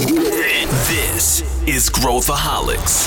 [0.00, 3.06] This is Growthaholics.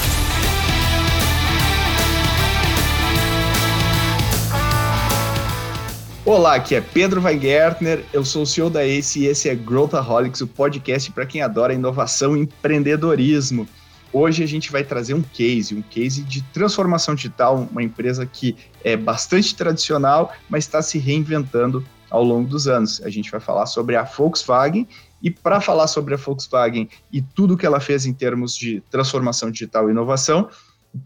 [6.23, 10.41] Olá, aqui é Pedro Weingärtner, eu sou o CEO da ACE e esse é Growthaholics,
[10.41, 13.67] o podcast para quem adora inovação e empreendedorismo.
[14.11, 18.55] Hoje a gente vai trazer um case, um case de transformação digital, uma empresa que
[18.83, 23.01] é bastante tradicional, mas está se reinventando ao longo dos anos.
[23.03, 24.87] A gente vai falar sobre a Volkswagen
[25.23, 29.49] e para falar sobre a Volkswagen e tudo que ela fez em termos de transformação
[29.49, 30.49] digital e inovação,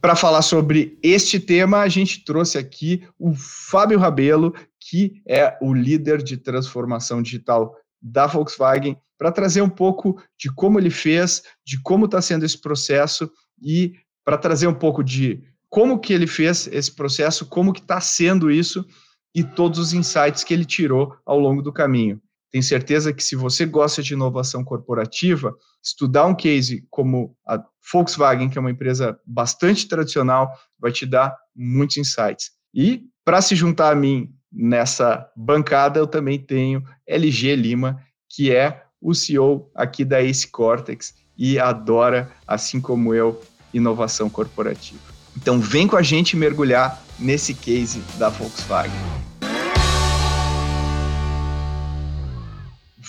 [0.02, 5.72] para falar sobre este tema, a gente trouxe aqui o Fábio Rabelo, que é o
[5.72, 11.80] líder de transformação digital da Volkswagen para trazer um pouco de como ele fez, de
[11.82, 13.94] como está sendo esse processo e
[14.26, 18.52] para trazer um pouco de como que ele fez esse processo, como que está sendo
[18.52, 18.86] isso
[19.34, 22.22] e todos os insights que ele tirou ao longo do caminho.
[22.52, 27.62] Tenho certeza que se você gosta de inovação corporativa, estudar um case como a
[27.92, 32.52] Volkswagen, que é uma empresa bastante tradicional, vai te dar muitos insights.
[32.74, 38.84] E para se juntar a mim nessa bancada, eu também tenho LG Lima, que é
[39.02, 43.42] o CEO aqui da Ace Cortex e adora, assim como eu,
[43.74, 45.02] inovação corporativa.
[45.36, 49.27] Então vem com a gente mergulhar nesse case da Volkswagen.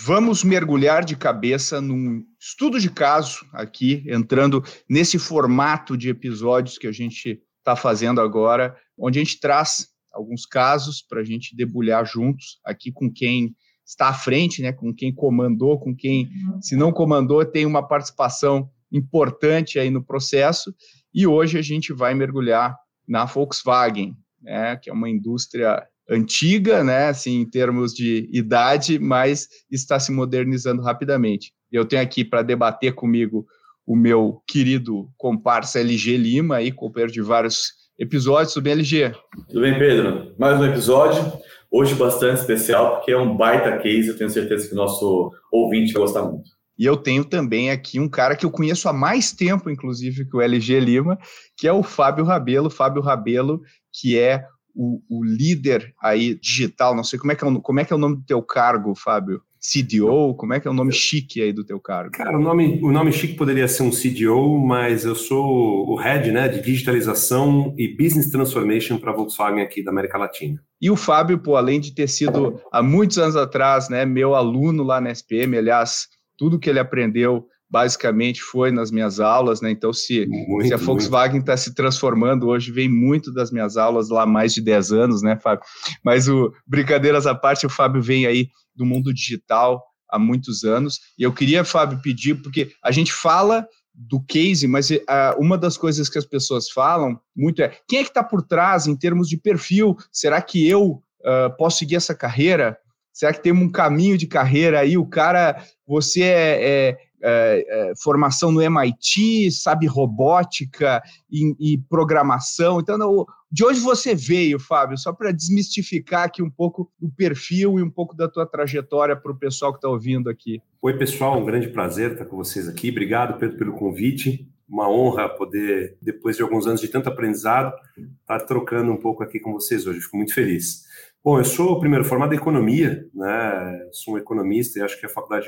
[0.08, 6.86] Vamos mergulhar de cabeça num estudo de caso aqui, entrando nesse formato de episódios que
[6.86, 12.06] a gente está fazendo agora, onde a gente traz alguns casos para a gente debulhar
[12.06, 16.30] juntos aqui com quem está à frente, né, com quem comandou, com quem,
[16.62, 20.74] se não comandou, tem uma participação importante aí no processo.
[21.12, 22.74] E hoje a gente vai mergulhar
[23.06, 29.48] na Volkswagen, né, que é uma indústria antiga, né, assim, em termos de idade, mas
[29.70, 31.52] está se modernizando rapidamente.
[31.70, 33.46] Eu tenho aqui para debater comigo
[33.86, 38.54] o meu querido comparsa LG Lima, aí, companheiro de vários episódios.
[38.54, 39.12] Tudo bem, LG?
[39.48, 40.34] Tudo bem, Pedro?
[40.38, 41.32] Mais um episódio.
[41.70, 44.08] Hoje bastante especial, porque é um baita case.
[44.08, 46.48] Eu tenho certeza que o nosso ouvinte vai gostar muito.
[46.78, 50.36] E eu tenho também aqui um cara que eu conheço há mais tempo, inclusive, que
[50.36, 51.18] o LG Lima,
[51.56, 52.70] que é o Fábio Rabelo.
[52.70, 53.60] Fábio Rabelo,
[53.92, 54.44] que é
[54.78, 56.94] o, o líder aí digital.
[56.94, 58.40] Não sei como é, que é, o, como é que é o nome do teu
[58.40, 59.42] cargo, Fábio.
[59.60, 60.36] CDO?
[60.36, 62.12] Como é que é o nome chique aí do teu cargo?
[62.12, 66.30] Cara, o nome, o nome chique poderia ser um CDO, mas eu sou o head
[66.30, 70.62] né, de digitalização e business transformation para a Volkswagen aqui da América Latina.
[70.80, 74.84] E o Fábio, pô, além de ter sido há muitos anos atrás, né, meu aluno
[74.84, 76.06] lá na SPM, aliás,
[76.36, 79.70] tudo que ele aprendeu basicamente foi nas minhas aulas, né?
[79.70, 84.08] Então, se, muito, se a Volkswagen está se transformando hoje, vem muito das minhas aulas
[84.08, 85.64] lá há mais de 10 anos, né, Fábio?
[86.04, 90.98] Mas o brincadeiras à parte, o Fábio vem aí do mundo digital há muitos anos.
[91.18, 93.66] E eu queria, Fábio, pedir, porque a gente fala
[93.98, 94.96] do case, mas uh,
[95.38, 98.86] uma das coisas que as pessoas falam muito é quem é que está por trás
[98.86, 99.96] em termos de perfil?
[100.12, 102.78] Será que eu uh, posso seguir essa carreira?
[103.12, 104.96] Será que tem um caminho de carreira aí?
[104.96, 112.80] O cara, você é, é é, é, formação no MIT, sabe robótica e, e programação.
[112.80, 114.98] Então, de onde você veio, Fábio?
[114.98, 119.32] Só para desmistificar aqui um pouco o perfil e um pouco da tua trajetória para
[119.32, 120.60] o pessoal que está ouvindo aqui.
[120.82, 122.90] Oi, pessoal, um grande prazer estar com vocês aqui.
[122.90, 124.48] Obrigado, Pedro, pelo convite.
[124.68, 127.72] Uma honra poder, depois de alguns anos de tanto aprendizado,
[128.20, 130.00] estar trocando um pouco aqui com vocês hoje.
[130.00, 130.86] Fico muito feliz.
[131.24, 133.88] Bom, eu sou primeiro formado em economia, né?
[133.92, 135.46] Sou um economista e acho que a faculdade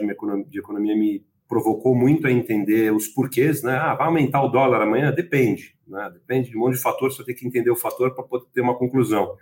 [0.49, 3.77] de economia me provocou muito a entender os porquês, né?
[3.77, 5.11] Ah, vai aumentar o dólar amanhã?
[5.11, 6.09] Depende, né?
[6.13, 8.61] Depende de um monte de fatores, você tem que entender o fator para poder ter
[8.61, 9.37] uma conclusão.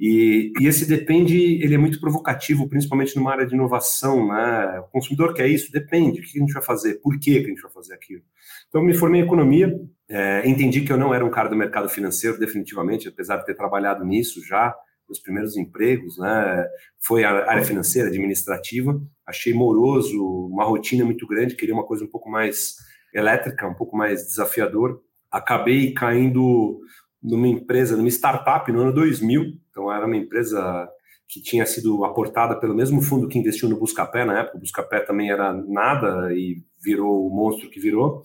[0.00, 4.80] E, e, esse depende, ele é muito provocativo, principalmente numa área de inovação, né?
[4.80, 5.70] O consumidor quer isso?
[5.70, 6.20] Depende.
[6.20, 6.94] O que a gente vai fazer?
[6.94, 8.22] Por que a gente vai fazer aquilo?
[8.68, 11.54] Então, eu me formei em economia, é, entendi que eu não era um cara do
[11.54, 14.74] mercado financeiro, definitivamente, apesar de ter trabalhado nisso já,
[15.12, 16.66] meus primeiros empregos, né?
[16.98, 19.00] Foi a área financeira, administrativa.
[19.26, 22.76] Achei moroso, uma rotina muito grande, queria uma coisa um pouco mais
[23.14, 25.00] elétrica, um pouco mais desafiador.
[25.30, 26.80] Acabei caindo
[27.22, 29.58] numa empresa, numa startup no ano 2000.
[29.70, 30.88] Então era uma empresa
[31.28, 34.56] que tinha sido aportada pelo mesmo fundo que investiu no Buscapé na época.
[34.56, 38.22] O Buscapé também era nada e virou o monstro que virou.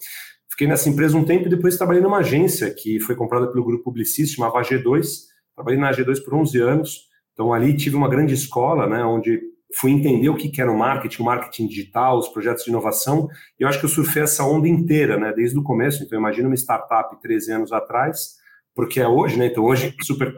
[0.50, 3.86] Fiquei nessa empresa um tempo e depois trabalhei numa agência que foi comprada pelo grupo
[3.86, 5.28] Publicis, chamava G2
[5.58, 9.42] Trabalhei na G2 por 11 anos, então ali tive uma grande escola, né, onde
[9.74, 13.28] fui entender o que era o marketing, o marketing digital, os projetos de inovação,
[13.60, 16.04] e eu acho que eu surfei essa onda inteira, né, desde o começo.
[16.04, 18.36] Então, imagina uma startup 13 anos atrás,
[18.76, 20.32] porque é hoje, né, então hoje super,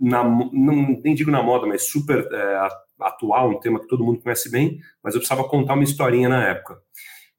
[0.00, 2.68] na, não, nem digo na moda, mas super é,
[3.02, 6.42] atual, um tema que todo mundo conhece bem, mas eu precisava contar uma historinha na
[6.48, 6.78] época.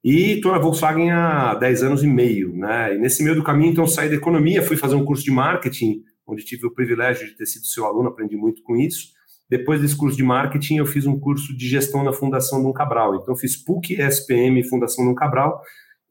[0.03, 2.93] E estou na Volkswagen há 10 anos e meio, né?
[2.93, 6.03] E nesse meio do caminho, então, saí da economia, fui fazer um curso de marketing,
[6.27, 9.13] onde tive o privilégio de ter sido seu aluno, aprendi muito com isso.
[9.49, 13.15] Depois desse curso de marketing, eu fiz um curso de gestão na Fundação Dom Cabral.
[13.15, 15.61] Então, fiz PUC, SPM Fundação Dom Cabral.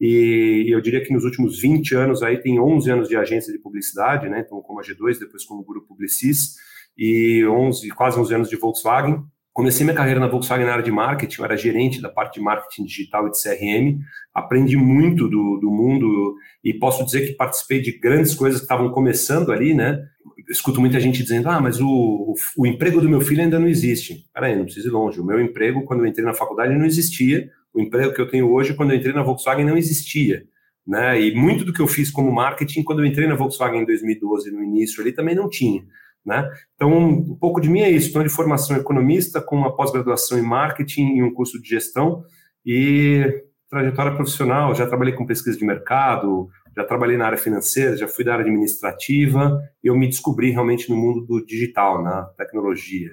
[0.00, 3.58] E eu diria que nos últimos 20 anos aí tem 11 anos de agência de
[3.58, 4.42] publicidade, né?
[4.44, 6.56] Então, como a G2, depois como Grupo Publicis,
[6.96, 9.24] e 11, quase 11 anos de Volkswagen.
[9.54, 12.40] Comecei minha carreira na Volkswagen na área de marketing, eu era gerente da parte de
[12.40, 14.00] marketing digital e de CRM,
[14.34, 18.90] aprendi muito do, do mundo e posso dizer que participei de grandes coisas que estavam
[18.90, 20.04] começando ali, né?
[20.50, 23.68] escuto muita gente dizendo, ah, mas o, o, o, emprego do meu filho ainda não
[23.68, 24.26] existe.
[24.32, 25.20] Peraí, não precisa ir longe.
[25.20, 27.50] O meu emprego, quando eu entrei na faculdade, não existia.
[27.72, 30.44] O emprego que eu tenho hoje, quando eu entrei na Volkswagen, não existia.
[30.86, 31.20] Né?
[31.20, 34.50] E muito do que eu fiz como marketing, quando eu entrei na Volkswagen em 2012,
[34.50, 35.82] no início ali, também não tinha.
[36.24, 36.48] Né?
[36.74, 38.06] Então, um pouco de mim é isso.
[38.06, 42.22] Estou de formação economista, com uma pós-graduação em marketing e um curso de gestão
[42.64, 44.74] e trajetória profissional.
[44.74, 48.44] Já trabalhei com pesquisa de mercado, já trabalhei na área financeira, já fui da área
[48.44, 49.60] administrativa.
[49.82, 53.10] Eu me descobri realmente no mundo do digital, na tecnologia.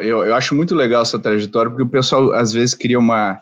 [0.00, 3.38] Eu, eu acho muito legal essa trajetória, porque o pessoal às vezes cria uma,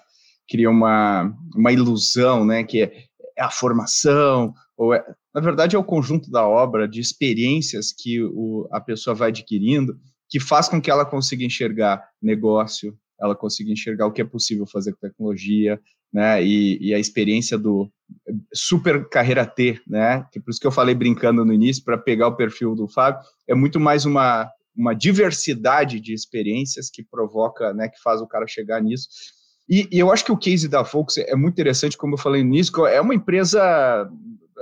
[0.51, 2.93] cria uma, uma ilusão, né, que é
[3.39, 4.53] a formação,
[4.83, 9.15] ou é, na verdade, é o conjunto da obra, de experiências que o, a pessoa
[9.15, 9.97] vai adquirindo,
[10.29, 14.67] que faz com que ela consiga enxergar negócio, ela consiga enxergar o que é possível
[14.67, 15.81] fazer com tecnologia,
[16.13, 16.45] né?
[16.45, 17.89] E, e a experiência do
[18.53, 20.27] super carreira T, né?
[20.33, 23.23] Que por isso que eu falei brincando no início, para pegar o perfil do Fábio,
[23.49, 27.89] é muito mais uma, uma diversidade de experiências que provoca, né?
[27.89, 29.07] Que faz o cara chegar nisso.
[29.69, 32.43] E, e, eu acho que o case da Volks é muito interessante, como eu falei
[32.43, 34.11] no início, é uma empresa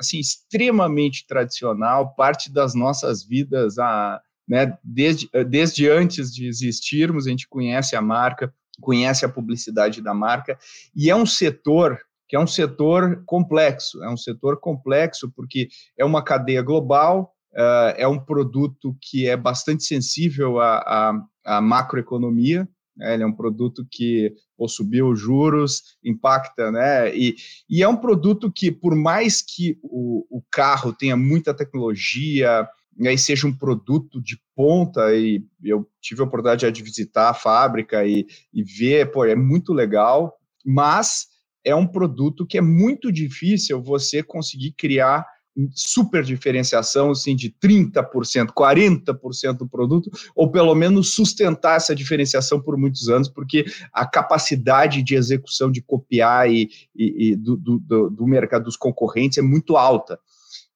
[0.00, 7.30] assim extremamente tradicional, parte das nossas vidas, a, né, desde, desde antes de existirmos, a
[7.30, 10.58] gente conhece a marca, conhece a publicidade da marca,
[10.96, 15.68] e é um setor que é um setor complexo, é um setor complexo porque
[15.98, 21.60] é uma cadeia global, uh, é um produto que é bastante sensível à, à, à
[21.60, 22.68] macroeconomia,
[23.00, 23.14] né?
[23.14, 27.16] ele é um produto que ou subiu os juros, impacta, né?
[27.16, 27.34] E,
[27.68, 32.68] e é um produto que, por mais que o, o carro tenha muita tecnologia,
[32.98, 37.34] e aí seja um produto de ponta, e eu tive a oportunidade de visitar a
[37.34, 41.28] fábrica e, e ver, pô, é muito legal, mas
[41.64, 45.26] é um produto que é muito difícil você conseguir criar
[45.72, 52.76] super diferenciação, assim, de 30%, 40% do produto, ou pelo menos sustentar essa diferenciação por
[52.76, 58.26] muitos anos, porque a capacidade de execução, de copiar e, e, e do, do, do,
[58.26, 60.18] mercado dos concorrentes é muito alta.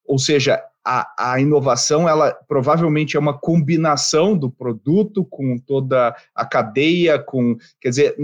[0.05, 6.45] Ou seja, a, a inovação, ela provavelmente é uma combinação do produto com toda a
[6.45, 8.15] cadeia, com, quer dizer,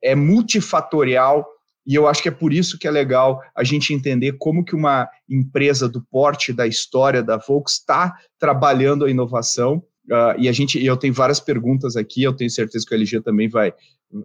[0.00, 1.44] é multifatorial
[1.88, 4.76] e eu acho que é por isso que é legal a gente entender como que
[4.76, 9.82] uma empresa do porte da história da Volks está trabalhando a inovação.
[10.04, 13.22] Uh, e a gente, eu tenho várias perguntas aqui, eu tenho certeza que o LG
[13.22, 13.72] também vai,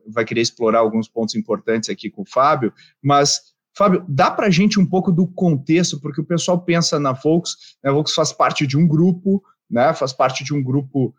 [0.05, 4.51] vai querer explorar alguns pontos importantes aqui com o Fábio, mas Fábio, dá para a
[4.51, 8.33] gente um pouco do contexto, porque o pessoal pensa na Volks, né, a Volks faz
[8.33, 11.15] parte de um grupo, né, faz parte de um grupo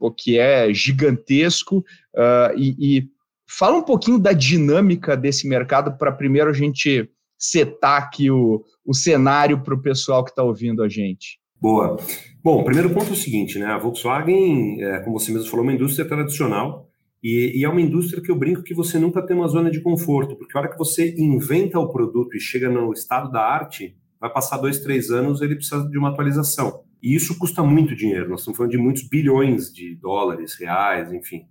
[0.00, 1.78] uh, que é gigantesco,
[2.14, 3.08] uh, e, e
[3.58, 8.94] Fala um pouquinho da dinâmica desse mercado para primeiro a gente setar aqui o, o
[8.94, 11.38] cenário para o pessoal que está ouvindo a gente.
[11.60, 11.98] Boa.
[12.42, 13.66] Bom, primeiro ponto é o seguinte, né?
[13.66, 16.88] A Volkswagen, é, como você mesmo falou, é uma indústria tradicional
[17.22, 19.82] e, e, é uma indústria que eu brinco que você nunca tem uma zona de
[19.82, 23.94] conforto, porque a hora que você inventa o produto e chega no estado da arte,
[24.18, 26.84] vai passar dois, três anos, ele precisa de uma atualização.
[27.02, 28.30] E isso custa muito dinheiro.
[28.30, 31.42] Nós estamos falando de muitos bilhões de dólares, reais, enfim.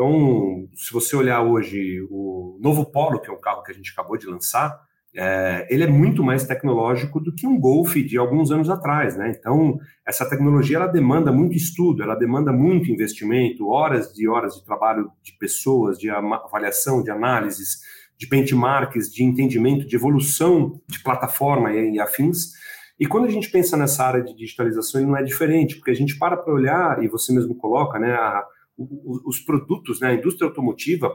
[0.00, 3.90] Então, se você olhar hoje o novo Polo, que é um carro que a gente
[3.90, 4.80] acabou de lançar,
[5.12, 9.34] é, ele é muito mais tecnológico do que um Golf de alguns anos atrás, né?
[9.36, 9.76] Então,
[10.06, 15.10] essa tecnologia ela demanda muito estudo, ela demanda muito investimento, horas e horas de trabalho
[15.20, 17.80] de pessoas, de avaliação, de análises,
[18.16, 22.52] de benchmarks, de entendimento, de evolução de plataforma e, e afins.
[23.00, 25.96] E quando a gente pensa nessa área de digitalização, ele não é diferente, porque a
[25.96, 28.12] gente para para olhar, e você mesmo coloca, né?
[28.12, 28.46] A,
[28.78, 31.12] os produtos, né, a indústria automotiva,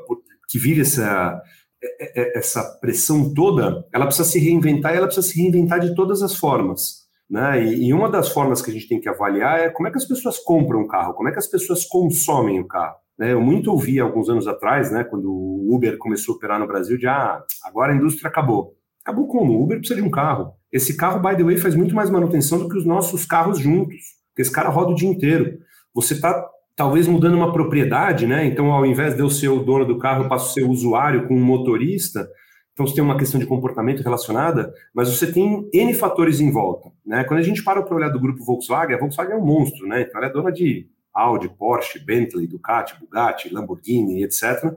[0.49, 1.41] que vive essa,
[1.81, 5.95] é, é, essa pressão toda, ela precisa se reinventar e ela precisa se reinventar de
[5.95, 7.03] todas as formas.
[7.29, 7.65] Né?
[7.73, 10.05] E, uma das formas que a gente tem que avaliar é como é que as
[10.05, 12.95] pessoas compram o carro, como é que as pessoas consomem o carro.
[13.17, 13.33] Né?
[13.33, 16.97] Eu muito ouvi alguns anos atrás, né, quando o Uber começou a operar no Brasil,
[16.97, 18.75] de ah, agora a indústria acabou.
[19.03, 19.53] Acabou como?
[19.53, 20.53] O Uber precisa de um carro.
[20.71, 23.97] Esse carro, by the way, faz muito mais manutenção do que os nossos carros juntos.
[24.29, 25.59] Porque esse cara roda o dia inteiro.
[25.93, 28.45] Você está talvez mudando uma propriedade, né?
[28.45, 30.69] Então, ao invés de eu ser o dono do carro, eu passo a ser o
[30.69, 32.27] usuário com um motorista.
[32.73, 36.89] Então você tem uma questão de comportamento relacionada, mas você tem N fatores em volta.
[37.05, 37.23] Né?
[37.23, 40.01] Quando a gente para para olhar do grupo Volkswagen, a Volkswagen é um monstro, né?
[40.01, 44.73] Então ela é dona de Audi, Porsche, Bentley, Ducati, Bugatti, Lamborghini, etc.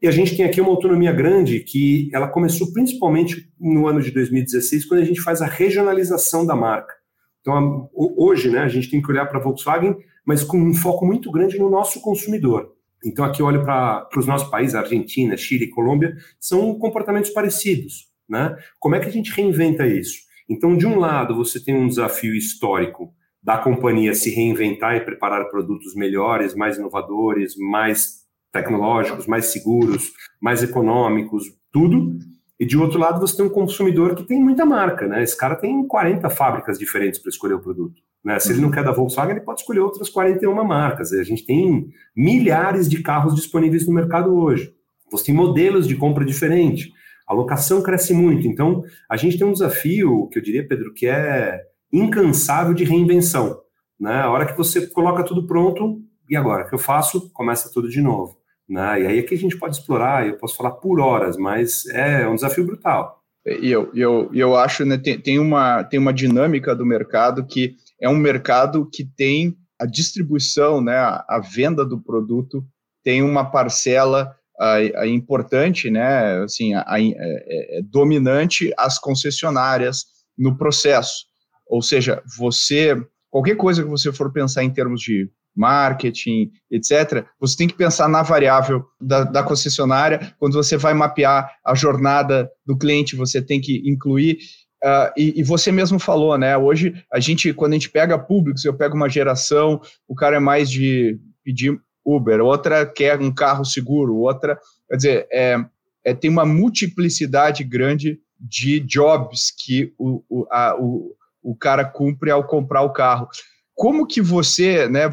[0.00, 4.10] E a gente tem aqui uma autonomia grande que ela começou principalmente no ano de
[4.10, 6.94] 2016, quando a gente faz a regionalização da marca.
[7.42, 11.06] Então, hoje, né, a gente tem que olhar para a Volkswagen, mas com um foco
[11.06, 12.72] muito grande no nosso consumidor.
[13.04, 18.08] Então, aqui eu olho para os nossos países, Argentina, Chile, Colômbia, são comportamentos parecidos.
[18.28, 18.56] Né?
[18.80, 20.20] Como é que a gente reinventa isso?
[20.48, 23.12] Então, de um lado, você tem um desafio histórico
[23.42, 30.62] da companhia se reinventar e preparar produtos melhores, mais inovadores, mais tecnológicos, mais seguros, mais
[30.62, 32.16] econômicos, tudo.
[32.58, 35.22] E de outro lado, você tem um consumidor que tem muita marca, né?
[35.22, 38.00] Esse cara tem 40 fábricas diferentes para escolher o produto.
[38.24, 38.38] Né?
[38.38, 41.12] Se ele não quer da Volkswagen, ele pode escolher outras 41 marcas.
[41.12, 44.72] A gente tem milhares de carros disponíveis no mercado hoje.
[45.10, 46.90] Você tem modelos de compra diferentes.
[47.26, 48.46] A locação cresce muito.
[48.46, 51.60] Então, a gente tem um desafio, que eu diria, Pedro, que é
[51.92, 53.60] incansável de reinvenção.
[54.00, 54.14] Né?
[54.14, 56.64] A hora que você coloca tudo pronto, e agora?
[56.64, 57.30] O que eu faço?
[57.32, 58.36] Começa tudo de novo.
[58.68, 59.02] Né?
[59.02, 62.26] E aí é que a gente pode explorar, eu posso falar por horas, mas é
[62.26, 63.22] um desafio brutal.
[63.46, 67.76] E eu, eu, eu acho, né, tem, tem, uma, tem uma dinâmica do mercado que
[68.00, 72.64] é um mercado que tem a distribuição, né, a, a venda do produto
[73.02, 80.56] tem uma parcela a, a importante, né, assim, a, é, é dominante as concessionárias no
[80.56, 81.26] processo.
[81.66, 82.96] Ou seja, você,
[83.30, 88.08] qualquer coisa que você for pensar em termos de marketing, etc., você tem que pensar
[88.08, 90.34] na variável da, da, concessionária.
[90.38, 94.38] Quando você vai mapear a jornada do cliente, você tem que incluir.
[94.84, 96.58] Uh, e, e, você mesmo falou, né?
[96.58, 100.40] Hoje, a gente, quando a gente pega públicos, eu pego uma geração, o cara é
[100.40, 104.58] mais de pedir Uber, outra quer um carro seguro, outra.
[104.86, 105.56] Quer dizer, é,
[106.04, 112.30] é, tem uma multiplicidade grande de jobs que o, o, a, o, o cara cumpre
[112.30, 113.26] ao comprar o carro.
[113.74, 115.08] Como que você, né,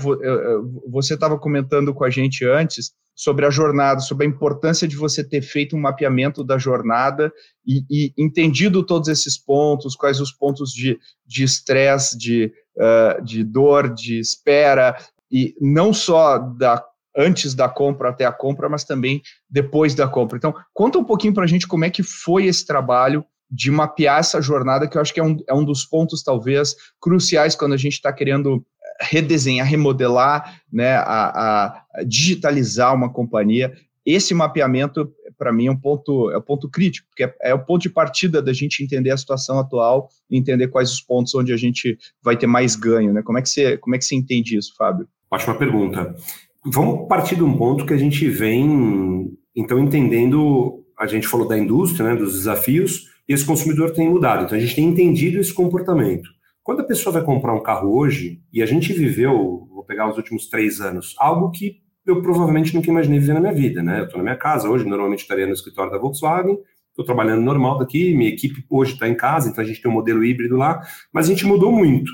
[0.88, 5.24] você estava comentando com a gente antes sobre a jornada, sobre a importância de você
[5.24, 7.32] ter feito um mapeamento da jornada
[7.66, 10.98] e, e entendido todos esses pontos, quais os pontos de
[11.44, 14.98] estresse, de, de, uh, de dor, de espera,
[15.32, 16.84] e não só da
[17.16, 20.38] antes da compra até a compra, mas também depois da compra.
[20.38, 24.20] Então, conta um pouquinho para a gente como é que foi esse trabalho de mapear
[24.20, 27.74] essa jornada, que eu acho que é um, é um dos pontos, talvez, cruciais quando
[27.74, 28.66] a gente está querendo
[29.02, 33.74] redesenhar, remodelar, né, a, a, digitalizar uma companhia.
[34.06, 37.64] Esse mapeamento, para mim, é um ponto, é um ponto crítico, porque é, é o
[37.64, 41.52] ponto de partida da gente entender a situação atual e entender quais os pontos onde
[41.52, 43.12] a gente vai ter mais ganho.
[43.12, 43.22] Né?
[43.22, 45.08] Como, é que você, como é que você entende isso, Fábio?
[45.30, 46.16] Ótima pergunta.
[46.66, 51.58] Vamos partir de um ponto que a gente vem, então, entendendo, a gente falou da
[51.58, 54.44] indústria, né, dos desafios, e esse consumidor tem mudado.
[54.44, 56.30] Então a gente tem entendido esse comportamento.
[56.62, 60.18] Quando a pessoa vai comprar um carro hoje, e a gente viveu, vou pegar os
[60.18, 64.02] últimos três anos, algo que eu provavelmente nunca imaginei viver na minha vida, né?
[64.02, 66.58] Eu estou na minha casa hoje, normalmente estaria no escritório da Volkswagen,
[66.90, 69.94] estou trabalhando normal daqui, minha equipe hoje está em casa, então a gente tem um
[69.94, 70.82] modelo híbrido lá,
[71.14, 72.12] mas a gente mudou muito.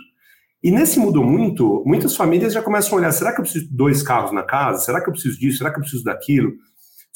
[0.64, 3.76] E nesse mudou muito, muitas famílias já começam a olhar: será que eu preciso de
[3.76, 4.86] dois carros na casa?
[4.86, 5.58] Será que eu preciso disso?
[5.58, 6.54] Será que eu preciso daquilo?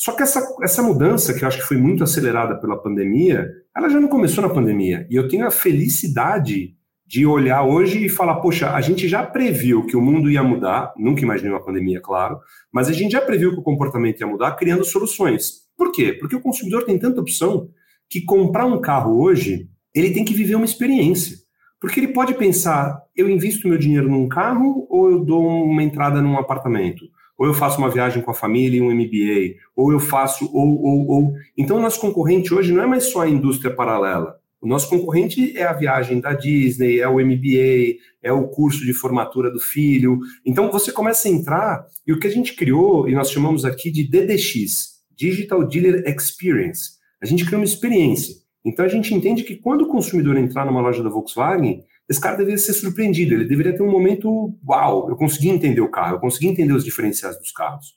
[0.01, 3.87] Só que essa, essa mudança, que eu acho que foi muito acelerada pela pandemia, ela
[3.87, 5.05] já não começou na pandemia.
[5.11, 9.85] E eu tenho a felicidade de olhar hoje e falar: poxa, a gente já previu
[9.85, 12.39] que o mundo ia mudar, nunca imaginei uma pandemia, claro,
[12.71, 15.67] mas a gente já previu que o comportamento ia mudar criando soluções.
[15.77, 16.13] Por quê?
[16.13, 17.69] Porque o consumidor tem tanta opção
[18.09, 21.37] que comprar um carro hoje, ele tem que viver uma experiência.
[21.79, 26.23] Porque ele pode pensar: eu invisto meu dinheiro num carro ou eu dou uma entrada
[26.23, 27.05] num apartamento?
[27.41, 30.79] Ou eu faço uma viagem com a família e um MBA, ou eu faço, ou,
[30.79, 31.33] ou, ou.
[31.57, 34.35] Então, o nosso concorrente hoje não é mais só a indústria paralela.
[34.61, 38.93] O nosso concorrente é a viagem da Disney, é o MBA, é o curso de
[38.93, 40.19] formatura do filho.
[40.45, 43.89] Então, você começa a entrar, e o que a gente criou, e nós chamamos aqui
[43.89, 46.91] de DDX Digital Dealer Experience.
[47.19, 48.35] A gente criou uma experiência.
[48.63, 52.35] Então, a gente entende que quando o consumidor entrar numa loja da Volkswagen, esse cara
[52.35, 56.19] deveria ser surpreendido, ele deveria ter um momento, uau, eu consegui entender o carro, eu
[56.19, 57.95] consegui entender os diferenciais dos carros.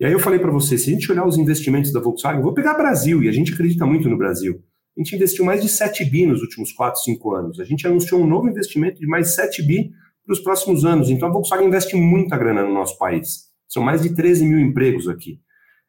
[0.00, 2.52] E aí eu falei para você, se a gente olhar os investimentos da Volkswagen, vou
[2.52, 4.60] pegar Brasil, e a gente acredita muito no Brasil.
[4.96, 7.60] A gente investiu mais de 7 bi nos últimos 4, 5 anos.
[7.60, 9.92] A gente anunciou um novo investimento de mais 7 bi
[10.26, 11.08] para os próximos anos.
[11.08, 13.44] Então a Volkswagen investe muita grana no nosso país.
[13.68, 15.38] São mais de 13 mil empregos aqui.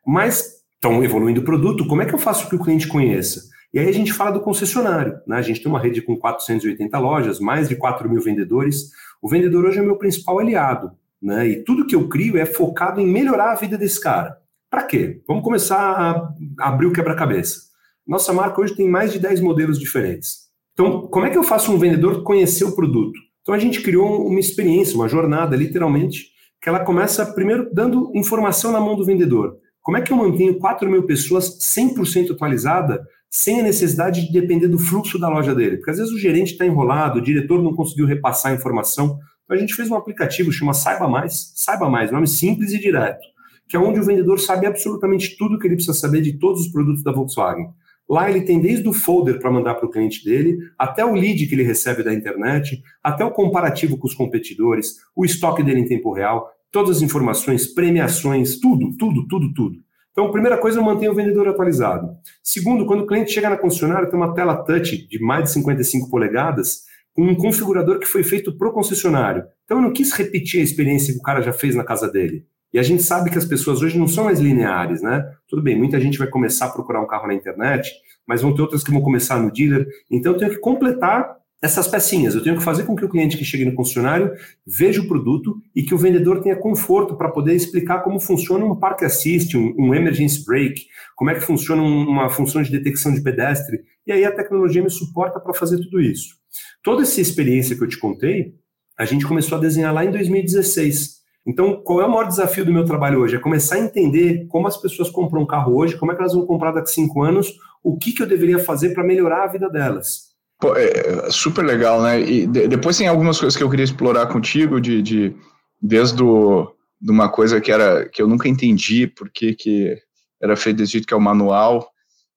[0.05, 3.41] Mas estão evoluindo o produto, como é que eu faço que o cliente conheça?
[3.73, 5.19] E aí a gente fala do concessionário.
[5.25, 5.37] Né?
[5.37, 8.91] A gente tem uma rede com 480 lojas, mais de 4 mil vendedores.
[9.21, 10.91] O vendedor hoje é meu principal aliado.
[11.19, 11.47] Né?
[11.47, 14.37] E tudo que eu crio é focado em melhorar a vida desse cara.
[14.69, 15.21] Para quê?
[15.27, 17.61] Vamos começar a abrir o quebra-cabeça.
[18.05, 20.49] Nossa marca hoje tem mais de 10 modelos diferentes.
[20.73, 23.17] Então, como é que eu faço um vendedor conhecer o produto?
[23.41, 28.71] Então, a gente criou uma experiência, uma jornada, literalmente, que ela começa primeiro dando informação
[28.71, 29.57] na mão do vendedor.
[29.81, 34.67] Como é que eu mantenho 4 mil pessoas 100% atualizada sem a necessidade de depender
[34.67, 35.77] do fluxo da loja dele?
[35.77, 39.17] Porque às vezes o gerente está enrolado, o diretor não conseguiu repassar a informação.
[39.43, 43.25] Então a gente fez um aplicativo chama Saiba Mais, Saiba Mais, nome simples e direto,
[43.67, 46.71] que é onde o vendedor sabe absolutamente tudo que ele precisa saber de todos os
[46.71, 47.69] produtos da Volkswagen.
[48.07, 51.47] Lá ele tem desde o folder para mandar para o cliente dele, até o lead
[51.47, 55.87] que ele recebe da internet, até o comparativo com os competidores, o estoque dele em
[55.87, 59.82] tempo real, todas as informações, premiações, tudo, tudo, tudo, tudo.
[60.13, 62.15] Então, primeira coisa, eu mantenho o vendedor atualizado.
[62.43, 66.07] Segundo, quando o cliente chega na concessionária, tem uma tela touch de mais de 55
[66.07, 66.83] polegadas,
[67.15, 69.43] com um configurador que foi feito para o concessionário.
[69.65, 72.45] Então, eu não quis repetir a experiência que o cara já fez na casa dele.
[72.71, 75.27] E a gente sabe que as pessoas hoje não são mais lineares, né?
[75.47, 77.91] Tudo bem, muita gente vai começar a procurar um carro na internet,
[78.27, 79.87] mas vão ter outras que vão começar no dealer.
[80.11, 82.35] Então, eu tenho que completar essas pecinhas.
[82.35, 84.33] Eu tenho que fazer com que o cliente que chegue no concessionário
[84.67, 88.75] veja o produto e que o vendedor tenha conforto para poder explicar como funciona um
[88.75, 93.21] park assist, um, um, emergency brake, como é que funciona uma função de detecção de
[93.21, 93.79] pedestre.
[94.05, 96.35] E aí a tecnologia me suporta para fazer tudo isso.
[96.83, 98.55] Toda essa experiência que eu te contei,
[98.99, 101.23] a gente começou a desenhar lá em 2016.
[101.47, 103.37] Então, qual é o maior desafio do meu trabalho hoje?
[103.37, 106.33] É começar a entender como as pessoas compram um carro hoje, como é que elas
[106.33, 109.47] vão comprar daqui a cinco anos, o que, que eu deveria fazer para melhorar a
[109.47, 110.32] vida delas.
[110.63, 112.21] Pô, é, super legal, né?
[112.21, 115.35] E de, depois tem algumas coisas que eu queria explorar contigo, de, de
[115.81, 119.97] desde do, de uma coisa que era que eu nunca entendi porque que
[120.41, 121.85] era feito desse jeito, que é o manual,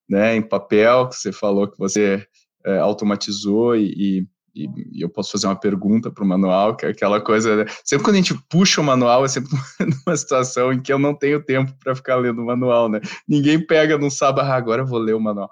[0.09, 2.27] né, em papel, que você falou que você
[2.65, 6.89] é, automatizou e, e e, eu posso fazer uma pergunta para o manual, que é
[6.89, 7.57] aquela coisa.
[7.57, 7.65] Né?
[7.85, 11.15] Sempre quando a gente puxa o manual, é sempre numa situação em que eu não
[11.15, 13.01] tenho tempo para ficar lendo o manual, né?
[13.29, 15.51] Ninguém pega, não sabe, ah, agora eu vou ler o manual.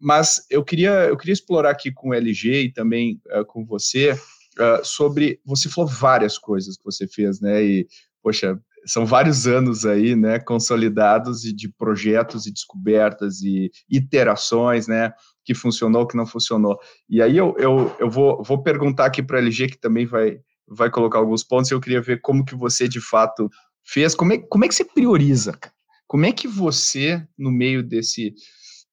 [0.00, 4.12] Mas eu queria, eu queria explorar aqui com o LG e também uh, com você
[4.12, 5.40] uh, sobre.
[5.44, 7.62] Você falou várias coisas que você fez, né?
[7.62, 7.86] E,
[8.22, 15.12] poxa, são vários anos aí, né, consolidados de, de projetos e descobertas e iterações, né,
[15.44, 16.78] que funcionou, que não funcionou.
[17.08, 20.38] E aí eu, eu, eu vou, vou perguntar aqui para a LG, que também vai,
[20.68, 23.50] vai colocar alguns pontos, e eu queria ver como que você, de fato,
[23.82, 25.58] fez, como é, como é que você prioriza,
[26.06, 28.34] Como é que você, no meio desse,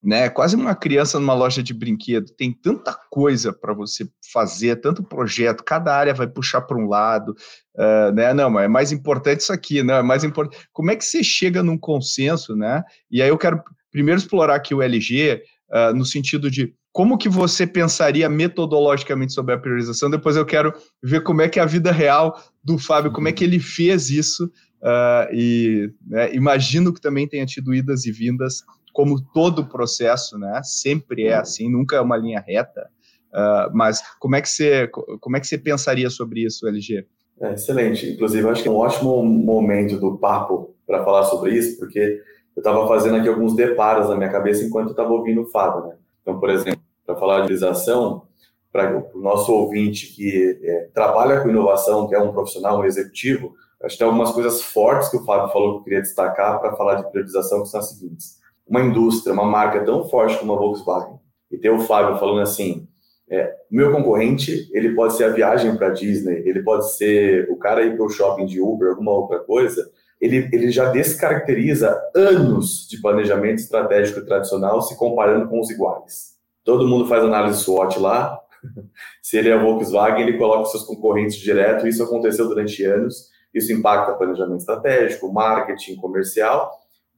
[0.03, 5.03] né, quase uma criança numa loja de brinquedo, tem tanta coisa para você fazer, tanto
[5.03, 7.35] projeto, cada área vai puxar para um lado,
[7.75, 10.95] uh, né, não, mas é mais importante isso aqui, né, é mais importante, como é
[10.95, 13.61] que você chega num consenso, né, e aí eu quero
[13.91, 19.53] primeiro explorar aqui o LG, uh, no sentido de como que você pensaria metodologicamente sobre
[19.53, 20.09] a priorização?
[20.09, 23.31] Depois eu quero ver como é que é a vida real do Fábio, como é
[23.31, 24.45] que ele fez isso,
[24.81, 30.61] uh, e né, imagino que também tenha tido idas e vindas, como todo processo, né?
[30.63, 32.89] Sempre é assim, nunca é uma linha reta.
[33.31, 37.05] Uh, mas como é que você como é que você pensaria sobre isso, LG?
[37.41, 38.11] É, excelente.
[38.11, 42.21] Inclusive, acho que é um ótimo momento do papo para falar sobre isso, porque
[42.55, 45.87] eu estava fazendo aqui alguns deparos na minha cabeça enquanto eu estava ouvindo o Fábio.
[45.87, 45.95] Né?
[46.21, 48.23] Então, por exemplo, para falar de inovação,
[48.71, 53.53] para o nosso ouvinte que é, trabalha com inovação, que é um profissional, um executivo,
[53.83, 56.75] acho que tem algumas coisas fortes que o Fábio falou que eu queria destacar para
[56.75, 58.40] falar de priorização, que são as seguintes.
[58.71, 61.19] Uma indústria, uma marca tão forte como a Volkswagen,
[61.51, 62.87] e ter o Fábio falando assim,
[63.29, 67.83] é, meu concorrente, ele pode ser a viagem para Disney, ele pode ser o cara
[67.83, 73.01] ir para o shopping de Uber, alguma outra coisa, ele, ele já descaracteriza anos de
[73.01, 76.35] planejamento estratégico tradicional se comparando com os iguais.
[76.63, 78.39] Todo mundo faz análise SWOT lá.
[79.21, 81.87] Se ele é Volkswagen, ele coloca seus concorrentes direto.
[81.87, 83.29] Isso aconteceu durante anos.
[83.53, 86.71] Isso impacta planejamento estratégico, marketing, comercial.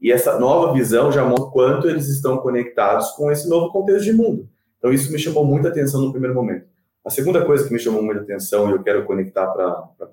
[0.04, 4.12] E essa nova visão já mostra quanto eles estão conectados com esse novo contexto de
[4.12, 4.50] mundo.
[4.78, 6.66] Então, isso me chamou muita atenção no primeiro momento.
[7.06, 10.06] A segunda coisa que me chamou muita atenção e eu quero conectar para a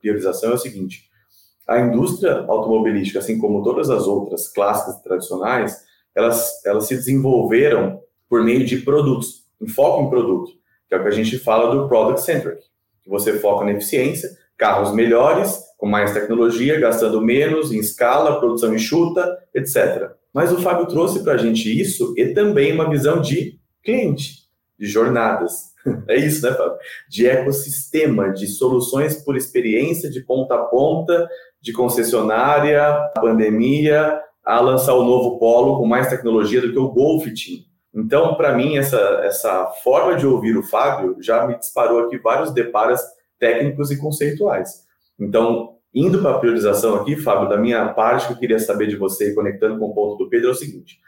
[0.00, 1.04] priorização é o seguinte:
[1.66, 5.80] a indústria automobilística, assim como todas as outras clássicas tradicionais,
[6.12, 10.50] elas, elas se desenvolveram por meio de produtos, um foco em produto,
[10.88, 12.60] que é o que a gente fala do product centric,
[13.06, 19.36] você foca na eficiência, carros melhores, com mais tecnologia, gastando menos, em escala, produção enxuta,
[19.54, 20.10] etc.
[20.32, 24.46] Mas o Fábio trouxe para a gente isso e também uma visão de cliente,
[24.78, 25.74] de jornadas.
[26.08, 26.76] É isso, né, Fábio?
[27.08, 31.28] De ecossistema, de soluções por experiência, de ponta a ponta,
[31.60, 37.24] de concessionária, pandemia, a lançar o novo Polo com mais tecnologia do que o Golf
[37.32, 37.62] tinha.
[37.94, 42.52] Então, para mim, essa, essa forma de ouvir o Fábio já me disparou aqui vários
[42.52, 43.00] deparos
[43.38, 44.85] técnicos e conceituais.
[45.18, 48.96] Então, indo para a priorização aqui, Fábio, da minha parte, que eu queria saber de
[48.96, 50.98] você, conectando com o ponto do Pedro, é o seguinte: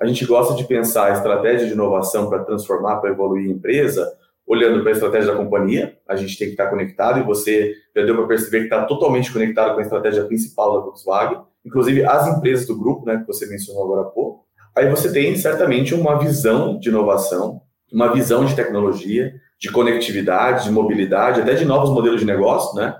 [0.00, 4.10] a gente gosta de pensar a estratégia de inovação para transformar, para evoluir a empresa,
[4.46, 8.04] olhando para a estratégia da companhia, a gente tem que estar conectado, e você já
[8.04, 12.28] deu para perceber que está totalmente conectado com a estratégia principal da Volkswagen, inclusive as
[12.28, 14.44] empresas do grupo, né, que você mencionou agora há pouco.
[14.76, 20.70] Aí você tem certamente uma visão de inovação, uma visão de tecnologia, de conectividade, de
[20.70, 22.94] mobilidade, até de novos modelos de negócio, né?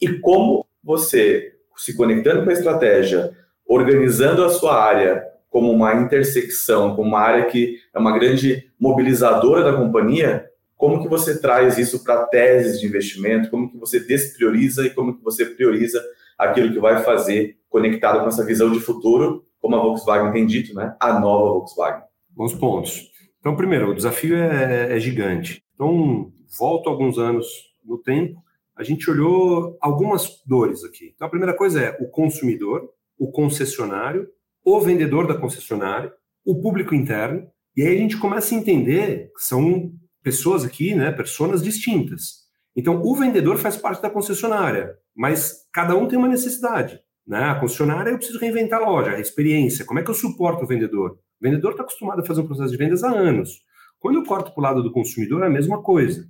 [0.00, 3.30] E como você, se conectando com a estratégia,
[3.66, 9.64] organizando a sua área como uma intersecção, como uma área que é uma grande mobilizadora
[9.64, 14.86] da companhia, como que você traz isso para teses de investimento, como que você desprioriza
[14.86, 16.04] e como que você prioriza
[16.38, 20.74] aquilo que vai fazer conectado com essa visão de futuro, como a Volkswagen tem dito,
[20.74, 20.94] né?
[21.00, 22.02] A nova Volkswagen.
[22.30, 23.10] Bons pontos.
[23.40, 25.62] Então, primeiro, o desafio é, é gigante.
[25.74, 27.46] Então, volto alguns anos
[27.84, 28.42] no tempo,
[28.76, 31.12] a gente olhou algumas dores aqui.
[31.14, 34.28] Então, a primeira coisa é o consumidor, o concessionário,
[34.64, 36.12] o vendedor da concessionária,
[36.44, 41.10] o público interno, e aí a gente começa a entender que são pessoas aqui, né,
[41.10, 42.46] pessoas distintas.
[42.74, 47.00] Então, o vendedor faz parte da concessionária, mas cada um tem uma necessidade.
[47.26, 47.42] Né?
[47.42, 49.84] A concessionária, eu preciso reinventar a loja, a experiência.
[49.84, 51.12] Como é que eu suporto o vendedor?
[51.12, 53.64] O vendedor está acostumado a fazer um processo de vendas há anos.
[53.98, 56.28] Quando eu corto para o lado do consumidor, é a mesma coisa.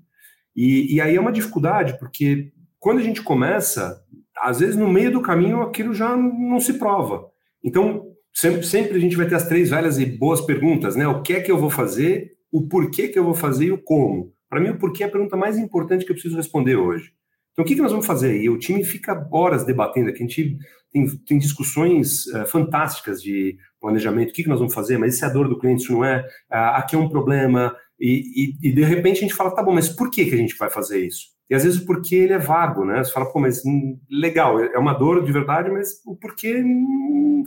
[0.56, 4.02] E, e aí é uma dificuldade, porque quando a gente começa,
[4.38, 7.26] às vezes no meio do caminho aquilo já não se prova.
[7.62, 11.06] Então, sempre, sempre a gente vai ter as três velhas e boas perguntas, né?
[11.06, 13.82] O que é que eu vou fazer, o porquê que eu vou fazer e o
[13.82, 14.32] como.
[14.48, 17.12] Para mim, o porquê é a pergunta mais importante que eu preciso responder hoje.
[17.52, 18.50] Então, o que, que nós vamos fazer aí?
[18.50, 20.58] O time fica horas debatendo aqui, a gente
[20.92, 25.24] tem, tem discussões uh, fantásticas de planejamento, o que, que nós vamos fazer, mas isso
[25.24, 26.20] é a dor do cliente, isso não é,
[26.52, 29.72] uh, aqui é um problema, e, e, e, de repente a gente fala, tá bom,
[29.72, 31.28] mas por que, que a gente vai fazer isso?
[31.48, 33.02] E às vezes porque ele é vago, né?
[33.02, 37.44] Você fala, pô, mas hum, legal, é uma dor de verdade, mas o porquê hum,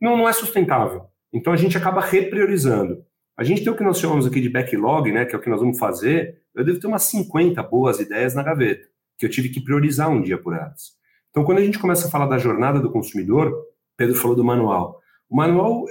[0.00, 1.04] não, não é sustentável.
[1.32, 3.04] Então a gente acaba repriorizando.
[3.36, 5.50] A gente tem o que nós chamamos aqui de backlog, né, que é o que
[5.50, 6.40] nós vamos fazer.
[6.54, 10.22] Eu devo ter umas 50 boas ideias na gaveta, que eu tive que priorizar um
[10.22, 10.96] dia por elas.
[11.30, 13.52] Então, quando a gente começa a falar da jornada do consumidor,
[13.94, 14.98] Pedro falou do manual.
[15.28, 15.84] O manual,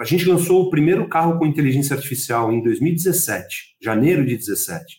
[0.00, 4.98] a gente lançou o primeiro carro com inteligência artificial em 2017, janeiro de 17.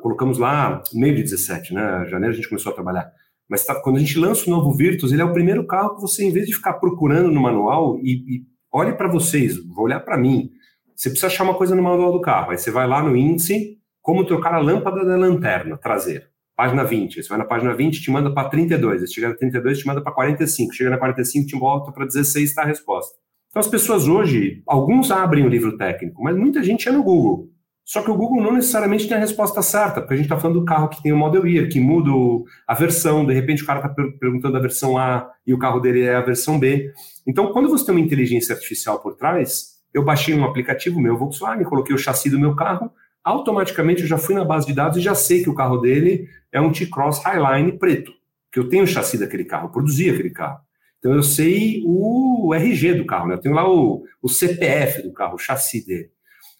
[0.00, 2.06] Colocamos lá, meio de 17, né?
[2.08, 3.10] Janeiro a gente começou a trabalhar.
[3.48, 6.00] Mas tá, quando a gente lança o novo Virtus, ele é o primeiro carro que
[6.00, 10.00] você, em vez de ficar procurando no manual, e, e olhe para vocês, vou olhar
[10.00, 10.50] para mim,
[10.94, 12.52] você precisa achar uma coisa no manual do carro.
[12.52, 16.28] Aí você vai lá no índice, como trocar a lâmpada da lanterna traseira.
[16.54, 17.22] Página 20.
[17.22, 19.00] Você vai na página 20, te manda para 32.
[19.00, 20.72] Você chega na 32, te manda para 45.
[20.72, 23.18] Chega na 45, te volta para 16, está a resposta.
[23.50, 27.50] Então, as pessoas hoje, alguns abrem o livro técnico, mas muita gente é no Google.
[27.84, 30.60] Só que o Google não necessariamente tem a resposta certa, porque a gente está falando
[30.60, 32.10] do carro que tem o Model Year, que muda
[32.64, 36.02] a versão, de repente o cara está perguntando a versão A e o carro dele
[36.02, 36.92] é a versão B.
[37.26, 41.64] Então, quando você tem uma inteligência artificial por trás, eu baixei um aplicativo meu Volkswagen,
[41.64, 42.92] coloquei o chassi do meu carro,
[43.24, 46.28] automaticamente eu já fui na base de dados e já sei que o carro dele
[46.52, 48.12] é um T-Cross Highline preto,
[48.52, 50.60] que eu tenho o chassi daquele carro, eu produzi aquele carro.
[51.00, 53.34] Então eu sei o RG do carro, né?
[53.34, 56.10] eu tenho lá o, o CPF do carro, o chassi dele.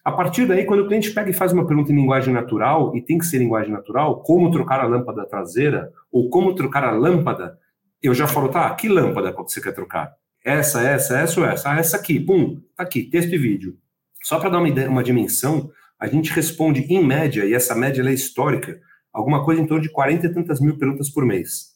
[0.03, 3.01] A partir daí, quando o cliente pega e faz uma pergunta em linguagem natural, e
[3.01, 7.57] tem que ser linguagem natural, como trocar a lâmpada traseira, ou como trocar a lâmpada,
[8.01, 10.11] eu já falo, tá, que lâmpada você quer trocar?
[10.43, 11.71] essa, essa, essa ou essa?
[11.71, 13.77] Ah, essa aqui, pum, tá aqui, texto e vídeo.
[14.23, 18.01] Só para dar uma ideia, uma dimensão, a gente responde em média, e essa média
[18.01, 18.79] é histórica,
[19.13, 21.70] alguma coisa em torno de 40 e tantas mil perguntas por mês.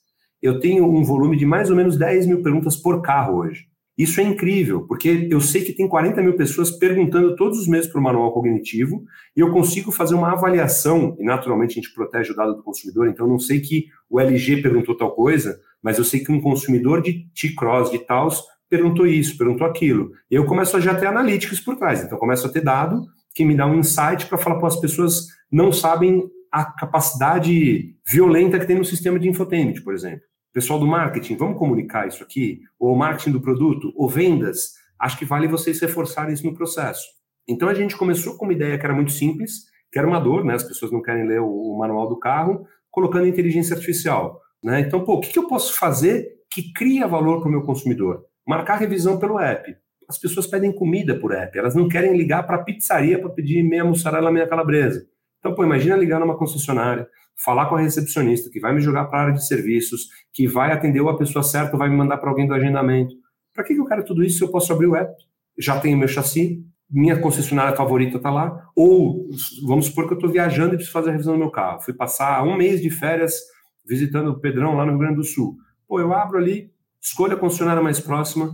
[0.46, 3.66] Eu tenho um volume de mais ou menos 10 mil perguntas por carro hoje.
[3.98, 7.90] Isso é incrível, porque eu sei que tem 40 mil pessoas perguntando todos os meses
[7.90, 9.04] para o manual cognitivo
[9.36, 13.08] e eu consigo fazer uma avaliação, e naturalmente a gente protege o dado do consumidor,
[13.08, 17.02] então não sei que o LG perguntou tal coisa, mas eu sei que um consumidor
[17.02, 20.12] de T-Cross, de Taos, perguntou isso, perguntou aquilo.
[20.30, 22.04] E eu começo a já ter analíticos por trás.
[22.04, 23.02] Então, começo a ter dado
[23.34, 28.60] que me dá um insight para falar, para as pessoas não sabem a capacidade violenta
[28.60, 30.22] que tem no sistema de infotainment, por exemplo.
[30.56, 32.62] Pessoal do marketing, vamos comunicar isso aqui?
[32.80, 34.76] Ou marketing do produto, ou vendas?
[34.98, 37.06] Acho que vale vocês reforçarem isso no processo.
[37.46, 40.46] Então, a gente começou com uma ideia que era muito simples, que era uma dor,
[40.46, 40.54] né?
[40.54, 44.40] As pessoas não querem ler o, manual do carro, colocando inteligência artificial.
[44.64, 44.80] Né?
[44.80, 48.24] Então, pô, o que eu posso fazer que cria valor para o meu consumidor?
[48.48, 49.76] Marcar revisão pelo app.
[50.08, 53.62] As pessoas pedem comida por app, elas não querem ligar para a pizzaria para pedir
[53.62, 55.06] meia mussarela, meia calabresa.
[55.38, 57.10] Então, pô, imagina ligar numa concessionária,
[57.44, 60.72] falar com a recepcionista que vai me jogar para a área de serviços, que vai
[60.72, 63.14] atender a pessoa certa, vai me mandar para alguém do agendamento.
[63.54, 65.14] Para que, eu quero tudo isso se eu posso abrir o app?
[65.58, 69.28] Já tenho meu chassi, minha concessionária favorita está lá, ou
[69.66, 71.82] vamos supor que eu estou viajando e preciso fazer a revisão do meu carro.
[71.82, 73.34] Fui passar um mês de férias
[73.86, 75.58] visitando o Pedrão lá no Rio Grande do Sul.
[75.88, 76.72] Pô, eu abro ali,
[77.02, 78.54] escolha a concessionária mais próxima,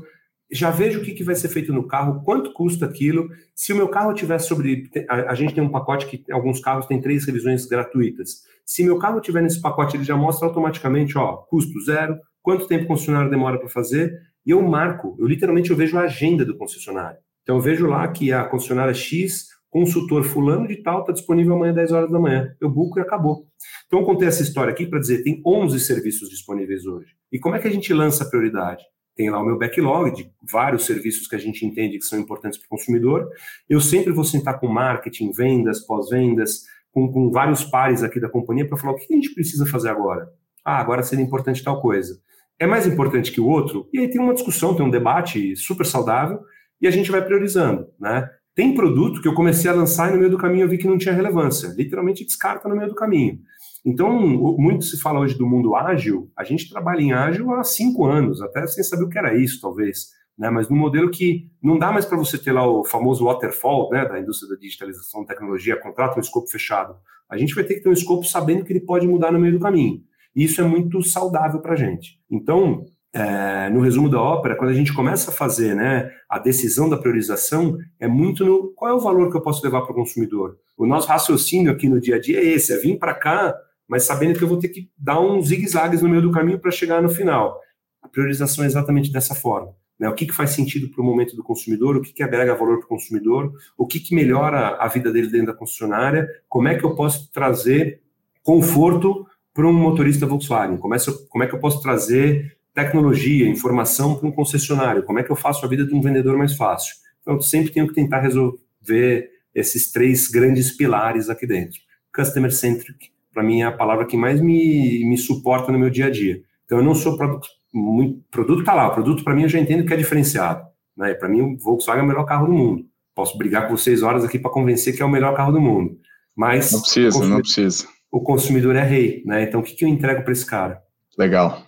[0.51, 3.29] já vejo o que, que vai ser feito no carro, quanto custa aquilo.
[3.55, 4.89] Se o meu carro tiver sobre.
[5.09, 8.41] A, a gente tem um pacote que alguns carros têm três revisões gratuitas.
[8.65, 12.85] Se meu carro tiver nesse pacote, ele já mostra automaticamente, ó, custo zero, quanto tempo
[12.85, 16.57] o concessionário demora para fazer, e eu marco, eu literalmente eu vejo a agenda do
[16.57, 17.19] concessionário.
[17.43, 21.73] Então eu vejo lá que a concessionária X, consultor fulano de tal, está disponível amanhã
[21.73, 22.55] 10 horas da manhã.
[22.59, 23.47] Eu buco e acabou.
[23.87, 27.11] Então eu contei essa história aqui para dizer, tem 11 serviços disponíveis hoje.
[27.31, 28.83] E como é que a gente lança a prioridade?
[29.15, 32.57] Tem lá o meu backlog de vários serviços que a gente entende que são importantes
[32.57, 33.29] para o consumidor.
[33.69, 38.67] Eu sempre vou sentar com marketing, vendas, pós-vendas, com, com vários pares aqui da companhia
[38.67, 40.29] para falar o que a gente precisa fazer agora.
[40.63, 42.19] Ah, agora seria importante tal coisa.
[42.59, 43.89] É mais importante que o outro?
[43.91, 46.39] E aí tem uma discussão, tem um debate super saudável
[46.79, 48.29] e a gente vai priorizando, né?
[48.53, 50.87] Tem produto que eu comecei a lançar e no meio do caminho eu vi que
[50.87, 51.73] não tinha relevância.
[51.75, 53.39] Literalmente descarta no meio do caminho.
[53.83, 58.05] Então, muito se fala hoje do mundo ágil, a gente trabalha em ágil há cinco
[58.05, 60.09] anos, até sem saber o que era isso, talvez.
[60.37, 60.49] Né?
[60.49, 64.07] Mas num modelo que não dá mais para você ter lá o famoso waterfall né,
[64.07, 66.95] da indústria da digitalização, tecnologia, contrata um escopo fechado.
[67.29, 69.53] A gente vai ter que ter um escopo sabendo que ele pode mudar no meio
[69.53, 70.01] do caminho.
[70.35, 72.19] E isso é muito saudável para a gente.
[72.29, 76.87] Então, é, no resumo da ópera, quando a gente começa a fazer né, a decisão
[76.87, 79.95] da priorização, é muito no qual é o valor que eu posso levar para o
[79.95, 80.57] consumidor.
[80.77, 83.53] O nosso raciocínio aqui no dia a dia é esse: é vir para cá,
[83.91, 86.71] mas sabendo que eu vou ter que dar uns zigue-zagues no meio do caminho para
[86.71, 87.59] chegar no final.
[88.01, 89.75] A priorização é exatamente dessa forma.
[89.99, 90.07] Né?
[90.07, 92.77] O que, que faz sentido para o momento do consumidor, o que, que agrega valor
[92.77, 96.75] para o consumidor, o que, que melhora a vida dele dentro da concessionária, como é
[96.75, 98.01] que eu posso trazer
[98.41, 104.15] conforto para um motorista Volkswagen, como é, como é que eu posso trazer tecnologia, informação
[104.15, 106.95] para um concessionário, como é que eu faço a vida de um vendedor mais fácil.
[107.21, 111.77] Então, eu sempre tenho que tentar resolver esses três grandes pilares aqui dentro.
[112.15, 116.07] Customer centric, para mim, é a palavra que mais me, me suporta no meu dia
[116.07, 116.41] a dia.
[116.65, 119.59] Então, eu não sou produto, muito, produto está lá, o produto para mim eu já
[119.59, 120.65] entendo que é diferenciado.
[120.95, 121.13] Né?
[121.13, 122.85] Para mim, o Volkswagen é o melhor carro do mundo.
[123.15, 125.97] Posso brigar com vocês horas aqui para convencer que é o melhor carro do mundo.
[126.35, 126.71] Mas.
[126.71, 127.87] Não precisa, não precisa.
[128.11, 129.43] O consumidor é rei, né?
[129.43, 130.81] Então, o que, que eu entrego para esse cara?
[131.17, 131.65] Legal.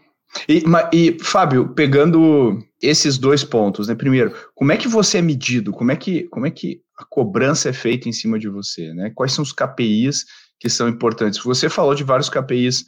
[0.48, 3.96] E, e, Fábio, pegando esses dois pontos, né?
[3.96, 5.72] Primeiro, como é que você é medido?
[5.72, 8.94] Como é que, como é que a cobrança é feita em cima de você?
[8.94, 9.12] Né?
[9.14, 10.26] Quais são os KPIs
[10.64, 11.44] que são importantes?
[11.44, 12.86] Você falou de vários KPIs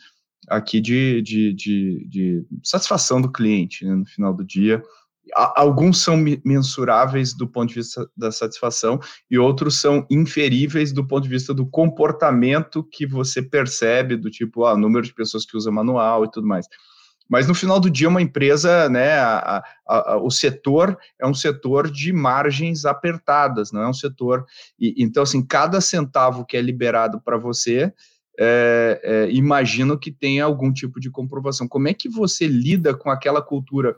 [0.47, 4.81] aqui de, de, de, de satisfação do cliente né, no final do dia.
[5.33, 8.97] Alguns são mensuráveis do ponto de vista da satisfação
[9.29, 14.63] e outros são inferíveis do ponto de vista do comportamento que você percebe, do tipo,
[14.63, 16.67] ah, número de pessoas que usa manual e tudo mais.
[17.27, 21.33] Mas no final do dia, uma empresa, né, a, a, a, o setor é um
[21.33, 24.45] setor de margens apertadas, não é um setor.
[24.79, 27.91] E, então, assim, cada centavo que é liberado para você,
[28.39, 31.67] é, é, imagino que tenha algum tipo de comprovação.
[31.67, 33.95] Como é que você lida com aquela cultura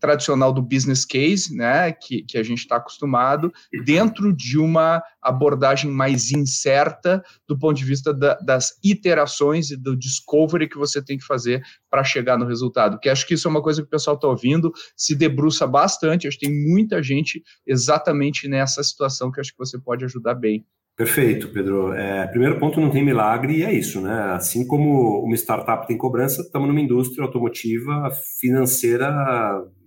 [0.00, 3.52] tradicional do business case, né, que, que a gente está acostumado,
[3.84, 9.96] dentro de uma abordagem mais incerta do ponto de vista da, das iterações e do
[9.96, 12.98] discovery que você tem que fazer para chegar no resultado.
[12.98, 16.26] Que acho que isso é uma coisa que o pessoal está ouvindo, se debruça bastante.
[16.26, 20.64] Acho que tem muita gente exatamente nessa situação que acho que você pode ajudar bem.
[20.98, 21.92] Perfeito, Pedro.
[21.92, 24.32] É, primeiro ponto, não tem milagre e é isso, né?
[24.32, 29.08] Assim como uma startup tem cobrança, estamos numa indústria automotiva financeira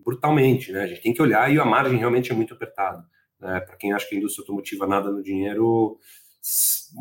[0.04, 0.84] brutalmente, né?
[0.84, 3.04] A gente tem que olhar e a margem realmente é muito apertada.
[3.40, 3.60] Né?
[3.60, 5.98] Para quem acha que a indústria automotiva nada no dinheiro,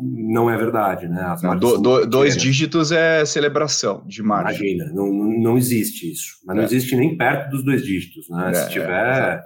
[0.01, 1.35] não é verdade, né?
[1.41, 4.75] Não, do, do, dois dígitos é celebração de margem.
[4.75, 6.37] Imagina, não, não existe isso.
[6.45, 6.65] Mas não é.
[6.65, 8.51] existe nem perto dos dois dígitos, né?
[8.51, 9.43] É, Se tiver,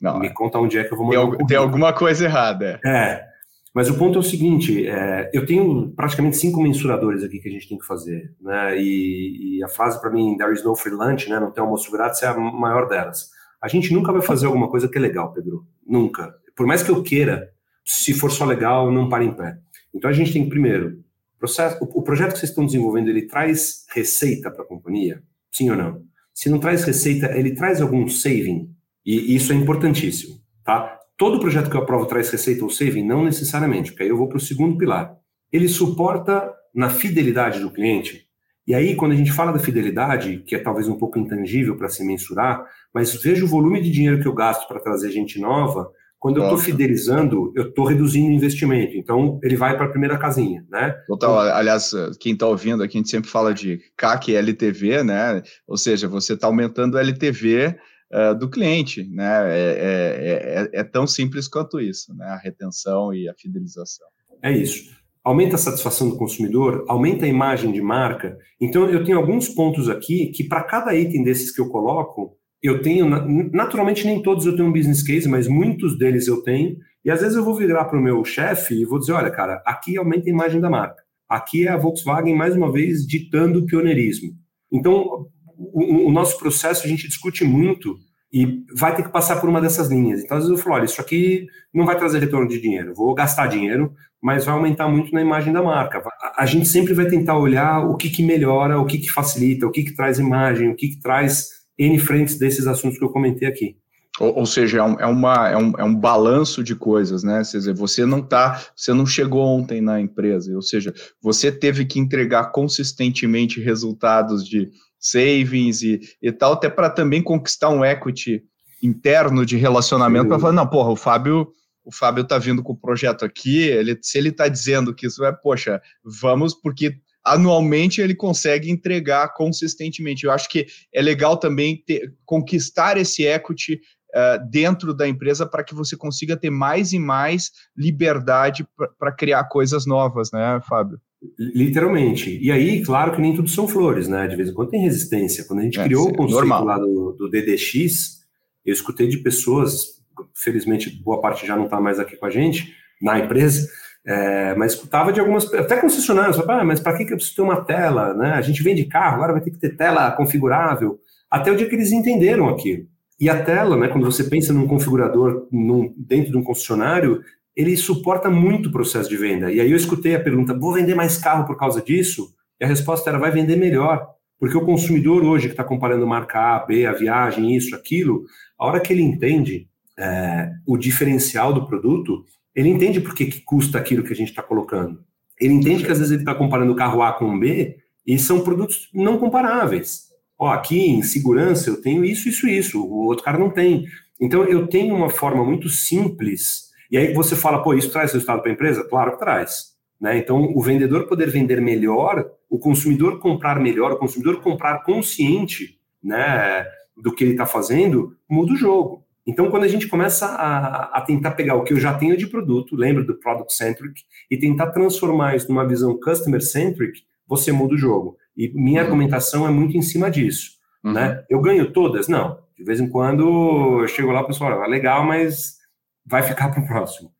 [0.00, 0.30] não, me é.
[0.30, 1.36] conta onde é que eu vou mandar.
[1.36, 2.80] Tem, tem alguma coisa errada.
[2.84, 3.29] É.
[3.74, 7.52] Mas o ponto é o seguinte: é, eu tenho praticamente cinco mensuradores aqui que a
[7.52, 8.80] gente tem que fazer, né?
[8.80, 11.38] E, e a frase para mim, there is no free lunch, né?
[11.38, 13.30] Não tem almoço grátis, é a maior delas.
[13.62, 15.66] A gente nunca vai fazer alguma coisa que é legal, Pedro.
[15.86, 16.34] Nunca.
[16.56, 17.50] Por mais que eu queira,
[17.84, 19.58] se for só legal, não para em pé.
[19.94, 21.02] Então a gente tem que, primeiro,
[21.38, 25.22] processo, o, o projeto que vocês estão desenvolvendo, ele traz receita para a companhia?
[25.50, 26.02] Sim ou não?
[26.32, 28.70] Se não traz receita, ele traz algum saving?
[29.04, 30.99] E isso é importantíssimo, tá?
[31.20, 33.04] Todo projeto que eu aprovo traz receita ou saving?
[33.06, 35.14] Não necessariamente, porque aí eu vou para o segundo pilar.
[35.52, 38.22] Ele suporta na fidelidade do cliente.
[38.66, 41.90] E aí, quando a gente fala da fidelidade, que é talvez um pouco intangível para
[41.90, 45.90] se mensurar, mas veja o volume de dinheiro que eu gasto para trazer gente nova,
[46.18, 48.96] quando eu estou fidelizando, eu estou reduzindo o investimento.
[48.96, 50.94] Então, ele vai para a primeira casinha, né?
[51.06, 51.38] Total.
[51.38, 55.42] Aliás, quem está ouvindo aqui, a gente sempre fala de CAC e LTV, né?
[55.68, 57.76] Ou seja, você está aumentando o LTV
[58.12, 59.48] uh, do cliente, né?
[59.48, 62.26] É, é, é, é, tão simples quanto isso, né?
[62.26, 64.06] A retenção e a fidelização.
[64.42, 64.90] É isso.
[65.22, 68.38] Aumenta a satisfação do consumidor, aumenta a imagem de marca.
[68.60, 72.82] Então, eu tenho alguns pontos aqui que, para cada item desses que eu coloco, eu
[72.82, 73.06] tenho,
[73.52, 77.20] naturalmente nem todos eu tenho um business case, mas muitos deles eu tenho, e às
[77.20, 80.28] vezes eu vou virar para o meu chefe e vou dizer, olha, cara, aqui aumenta
[80.28, 81.02] a imagem da marca.
[81.28, 84.32] Aqui é a Volkswagen, mais uma vez, ditando o pioneirismo.
[84.72, 85.26] Então,
[85.60, 87.98] o, o nosso processo a gente discute muito
[88.32, 90.22] e vai ter que passar por uma dessas linhas.
[90.22, 93.12] Então, às vezes eu falo, olha, isso aqui não vai trazer retorno de dinheiro, vou
[93.14, 93.92] gastar dinheiro,
[94.22, 96.02] mas vai aumentar muito na imagem da marca.
[96.36, 99.70] A gente sempre vai tentar olhar o que, que melhora, o que, que facilita, o
[99.70, 103.48] que, que traz imagem, o que, que traz N frentes desses assuntos que eu comentei
[103.48, 103.76] aqui.
[104.20, 107.42] Ou, ou seja, é um, é, uma, é, um, é um balanço de coisas, né?
[107.50, 110.92] Quer dizer, você não tá, você não chegou ontem na empresa, ou seja,
[111.22, 114.68] você teve que entregar consistentemente resultados de
[115.00, 118.42] savings e, e tal, até para também conquistar um equity
[118.82, 121.50] interno de relacionamento para falar, não, porra, o Fábio
[121.84, 125.24] o Fábio tá vindo com o projeto aqui, ele, se ele está dizendo que isso
[125.24, 130.24] é, poxa, vamos, porque anualmente ele consegue entregar consistentemente.
[130.24, 133.80] Eu acho que é legal também ter, conquistar esse equity
[134.14, 138.66] uh, dentro da empresa para que você consiga ter mais e mais liberdade
[138.98, 141.00] para criar coisas novas, né, Fábio?
[141.38, 142.38] Literalmente.
[142.40, 144.26] E aí, claro que nem tudo são flores, né?
[144.26, 145.44] De vez em quando tem resistência.
[145.46, 146.64] Quando a gente é, criou o conceito normal.
[146.64, 148.20] lá do, do DDX,
[148.64, 150.00] eu escutei de pessoas,
[150.34, 153.68] felizmente boa parte já não está mais aqui com a gente, na empresa,
[154.06, 157.42] é, mas escutava de algumas, até concessionários, ah, mas para que, que eu preciso ter
[157.42, 158.14] uma tela?
[158.14, 158.32] Né?
[158.32, 160.98] A gente vende carro, agora vai ter que ter tela configurável.
[161.30, 162.86] Até o dia que eles entenderam aquilo.
[163.20, 167.22] E a tela, né, quando você pensa num configurador num, dentro de um concessionário,
[167.60, 169.52] ele suporta muito o processo de venda.
[169.52, 172.34] E aí eu escutei a pergunta: vou vender mais carro por causa disso?
[172.60, 174.06] E a resposta era: vai vender melhor.
[174.38, 178.24] Porque o consumidor hoje que está comparando marca A, B, a viagem, isso, aquilo,
[178.58, 179.68] a hora que ele entende
[179.98, 184.30] é, o diferencial do produto, ele entende por que, que custa aquilo que a gente
[184.30, 185.04] está colocando.
[185.38, 188.18] Ele entende que às vezes ele está comparando o carro A com o B e
[188.18, 193.22] são produtos não comparáveis ó, aqui em segurança eu tenho isso, isso, isso, o outro
[193.22, 193.84] cara não tem.
[194.18, 198.42] Então eu tenho uma forma muito simples, e aí você fala, pô, isso traz resultado
[198.42, 198.84] para a empresa?
[198.88, 199.70] Claro que traz.
[200.00, 200.18] Né?
[200.18, 206.66] Então o vendedor poder vender melhor, o consumidor comprar melhor, o consumidor comprar consciente né,
[206.96, 209.04] do que ele está fazendo, muda o jogo.
[209.26, 212.26] Então, quando a gente começa a, a, tentar pegar o que eu já tenho de
[212.26, 217.74] produto, lembra do product centric, e tentar transformar isso numa visão customer centric, você muda
[217.74, 218.16] o jogo.
[218.36, 218.86] E minha uhum.
[218.86, 220.52] argumentação é muito em cima disso.
[220.82, 220.94] Uhum.
[220.94, 221.22] Né?
[221.28, 222.08] Eu ganho todas?
[222.08, 222.38] Não.
[222.56, 225.59] De vez em quando eu chego lá e o pessoal, legal, mas
[226.04, 227.12] vai ficar para o próximo.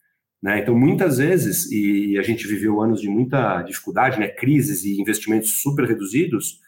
[0.43, 0.61] Né?
[0.61, 4.29] Então, muitas vezes, e a gente viveu anos de muita dificuldade, né?
[4.29, 6.61] crises e investimentos super reduzidos,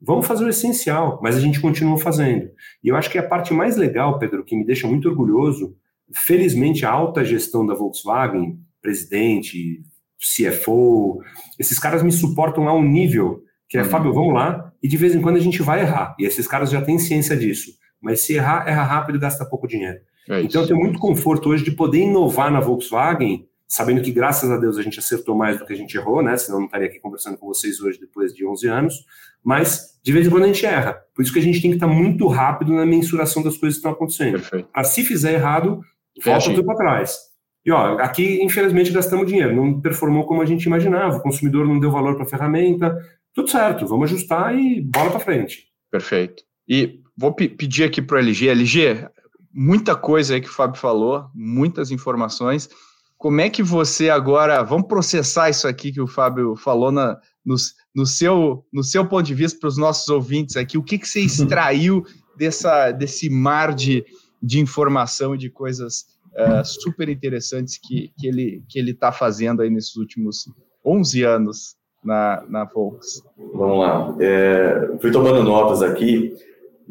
[0.00, 2.50] vamos fazer o essencial, mas a gente continua fazendo.
[2.82, 5.76] E eu acho que a parte mais legal, Pedro, que me deixa muito orgulhoso,
[6.12, 9.82] felizmente a alta gestão da Volkswagen, presidente,
[10.18, 11.22] CFO,
[11.58, 13.88] esses caras me suportam a um nível que é, uhum.
[13.88, 16.70] Fábio, vamos lá, e de vez em quando a gente vai errar, e esses caras
[16.70, 20.00] já têm ciência disso, mas se errar, erra rápido e gasta pouco dinheiro.
[20.30, 24.48] É então eu tenho muito conforto hoje de poder inovar na Volkswagen, sabendo que graças
[24.48, 26.86] a Deus a gente acertou mais do que a gente errou, né, senão não estaria
[26.86, 28.94] aqui conversando com vocês hoje depois de 11 anos,
[29.42, 31.76] mas de vez em quando a gente erra, por isso que a gente tem que
[31.76, 34.40] estar muito rápido na mensuração das coisas que estão acontecendo.
[34.72, 35.80] Para se fizer errado,
[36.24, 37.18] volta tudo para trás.
[37.64, 41.78] E ó, aqui infelizmente gastamos dinheiro, não performou como a gente imaginava, o consumidor não
[41.78, 42.96] deu valor para a ferramenta,
[43.34, 45.66] tudo certo, vamos ajustar e bola para frente.
[45.90, 46.42] Perfeito.
[46.68, 48.48] E vou pedir aqui para o LG.
[48.48, 49.08] LG,
[49.52, 52.68] muita coisa aí que o Fábio falou, muitas informações.
[53.16, 57.54] Como é que você agora, vamos processar isso aqui que o Fábio falou na, no,
[57.94, 61.08] no, seu, no seu ponto de vista para os nossos ouvintes aqui, o que, que
[61.08, 62.04] você extraiu
[62.36, 64.04] dessa, desse mar de,
[64.42, 69.62] de informação e de coisas uh, super interessantes que, que ele que ele está fazendo
[69.62, 70.48] aí nesses últimos
[70.84, 73.22] 11 anos na, na Volks?
[73.54, 74.16] Vamos lá.
[74.20, 76.34] É, fui tomando notas aqui,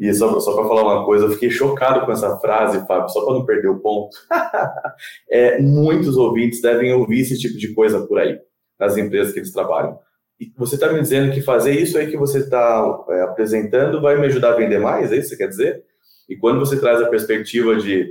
[0.00, 3.22] e só, só para falar uma coisa, eu fiquei chocado com essa frase, Fábio, só
[3.22, 4.16] para não perder o ponto.
[5.30, 8.38] é, muitos ouvintes devem ouvir esse tipo de coisa por aí,
[8.78, 9.98] nas empresas que eles trabalham.
[10.40, 14.18] E você está me dizendo que fazer isso aí que você está é, apresentando vai
[14.18, 15.12] me ajudar a vender mais?
[15.12, 15.84] É isso que você quer dizer?
[16.26, 18.08] E quando você traz a perspectiva de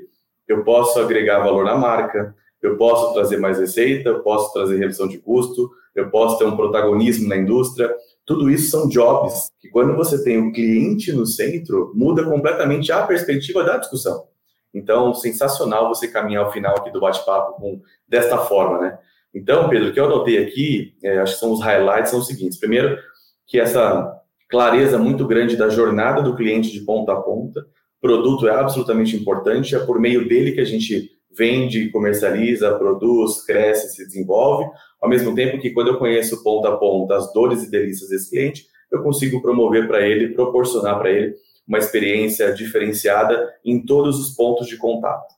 [0.48, 5.08] eu posso agregar valor na marca, eu posso trazer mais receita, eu posso trazer redução
[5.08, 7.92] de custo, eu posso ter um protagonismo na indústria.
[8.30, 13.02] Tudo isso são jobs que, quando você tem o cliente no centro, muda completamente a
[13.02, 14.28] perspectiva da discussão.
[14.72, 19.00] Então, sensacional você caminhar ao final aqui do bate-papo com desta forma, né?
[19.34, 22.28] Então, Pedro, o que eu anotei aqui, é, acho que são os highlights, são os
[22.28, 22.60] seguintes.
[22.60, 23.00] Primeiro,
[23.48, 24.16] que essa
[24.48, 27.66] clareza muito grande da jornada do cliente de ponta a ponta,
[28.00, 33.96] produto é absolutamente importante, é por meio dele que a gente vende, comercializa, produz, cresce,
[33.96, 34.70] se desenvolve,
[35.02, 38.30] ao mesmo tempo que quando eu conheço ponta a ponta as dores e delícias desse
[38.30, 41.36] cliente, eu consigo promover para ele, proporcionar para ele
[41.68, 45.34] uma experiência diferenciada em todos os pontos de contato.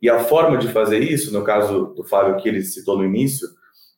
[0.00, 3.48] E a forma de fazer isso, no caso do Fábio que ele citou no início,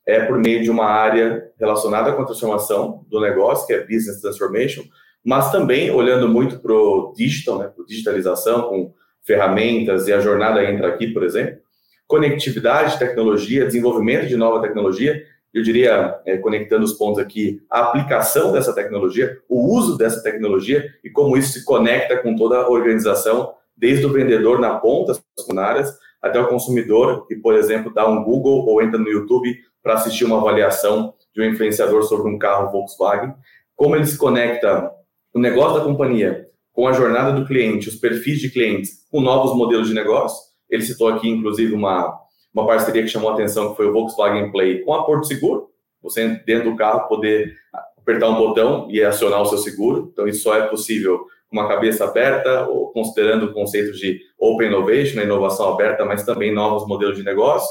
[0.06, 4.20] é por meio de uma área relacionada com a transformação do negócio, que é Business
[4.20, 4.82] Transformation,
[5.24, 8.92] mas também olhando muito para o digital, né, para digitalização, com
[9.22, 11.63] ferramentas, e a jornada entra aqui, por exemplo,
[12.06, 18.50] conectividade, tecnologia, desenvolvimento de nova tecnologia, eu diria, é, conectando os pontos aqui, a aplicação
[18.50, 23.54] dessa tecnologia, o uso dessa tecnologia e como isso se conecta com toda a organização,
[23.76, 28.24] desde o vendedor na ponta, as funcionárias, até o consumidor, que, por exemplo, dá um
[28.24, 32.72] Google ou entra no YouTube para assistir uma avaliação de um influenciador sobre um carro
[32.72, 33.34] Volkswagen,
[33.76, 34.90] como ele se conecta
[35.34, 39.56] o negócio da companhia com a jornada do cliente, os perfis de clientes, com novos
[39.56, 40.53] modelos de negócio.
[40.68, 42.18] Ele citou aqui, inclusive, uma,
[42.52, 45.70] uma parceria que chamou a atenção, que foi o Volkswagen Play com a Porto Seguro.
[46.02, 47.54] Você, dentro do carro, poder
[47.98, 50.10] apertar um botão e acionar o seu seguro.
[50.12, 54.68] Então, isso só é possível com uma cabeça aberta, ou considerando o conceito de Open
[54.68, 57.68] Innovation, a inovação aberta, mas também novos modelos de negócio.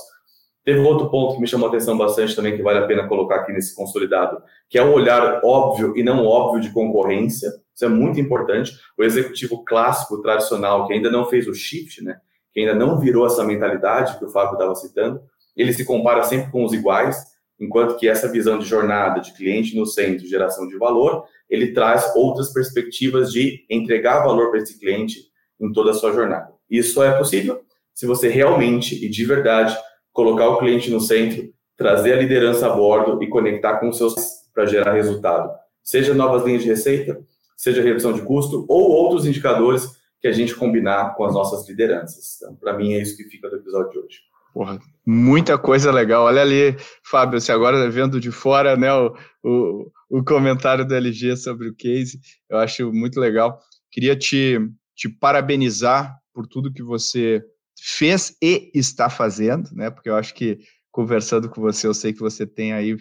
[0.66, 3.38] Teve outro ponto que me chamou a atenção bastante também, que vale a pena colocar
[3.38, 7.50] aqui nesse consolidado, que é o olhar óbvio e não óbvio de concorrência.
[7.76, 8.72] Isso é muito importante.
[8.98, 12.16] O executivo clássico, tradicional, que ainda não fez o shift, né?
[12.54, 15.22] Que ainda não virou essa mentalidade que o Fábio estava citando,
[15.56, 17.18] ele se compara sempre com os iguais,
[17.60, 22.16] enquanto que essa visão de jornada, de cliente no centro, geração de valor, ele traz
[22.16, 25.20] outras perspectivas de entregar valor para esse cliente
[25.60, 26.52] em toda a sua jornada.
[26.70, 27.62] Isso só é possível
[27.94, 29.78] se você realmente e de verdade
[30.12, 31.48] colocar o cliente no centro,
[31.78, 34.16] trazer a liderança a bordo e conectar com os seus
[34.54, 35.52] para gerar resultado.
[35.84, 37.20] Seja novas linhas de receita,
[37.58, 39.88] seja redução de custo ou outros indicadores
[40.24, 42.38] que a gente combinar com as nossas lideranças.
[42.38, 44.20] Então, para mim, é isso que fica do episódio de hoje.
[44.54, 46.24] Porra, muita coisa legal.
[46.24, 49.14] Olha ali, Fábio, se agora vendo de fora né, o,
[49.44, 53.60] o, o comentário do LG sobre o case, eu acho muito legal.
[53.92, 54.58] Queria te,
[54.96, 57.44] te parabenizar por tudo que você
[57.78, 59.90] fez e está fazendo, né?
[59.90, 60.58] Porque eu acho que
[60.94, 62.96] conversando com você, eu sei que você tem aí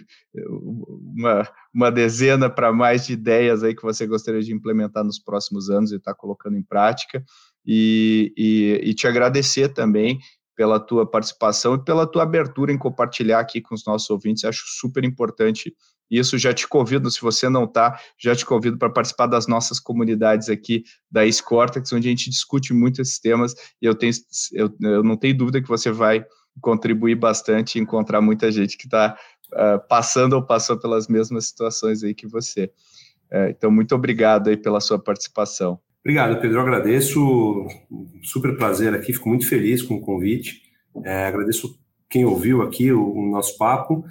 [0.49, 5.69] uma, uma dezena para mais de ideias aí que você gostaria de implementar nos próximos
[5.69, 7.23] anos e está colocando em prática.
[7.65, 10.19] E, e, e, te agradecer também
[10.57, 14.45] pela tua participação e pela tua abertura em compartilhar aqui com os nossos ouvintes.
[14.45, 15.73] Acho super importante
[16.11, 16.39] isso.
[16.39, 20.49] Já te convido, se você não está, já te convido para participar das nossas comunidades
[20.49, 24.13] aqui da Escortex, onde a gente discute muito esses temas e eu, tenho,
[24.55, 26.25] eu, eu não tenho dúvida que você vai
[26.61, 29.17] contribuir bastante e encontrar muita gente que está
[29.53, 32.71] uh, ah, passando ou passou pelas mesmas situações aí que você.
[33.33, 35.81] Uh, então, muito obrigado aí pela sua participação.
[36.05, 36.59] Obrigado, Pedro.
[36.59, 37.67] Eu agradeço.
[38.23, 40.61] Super prazer aqui, fico muito feliz com o convite.
[41.05, 41.79] É, agradeço
[42.11, 44.05] quem ouviu aqui o, o, nosso papo,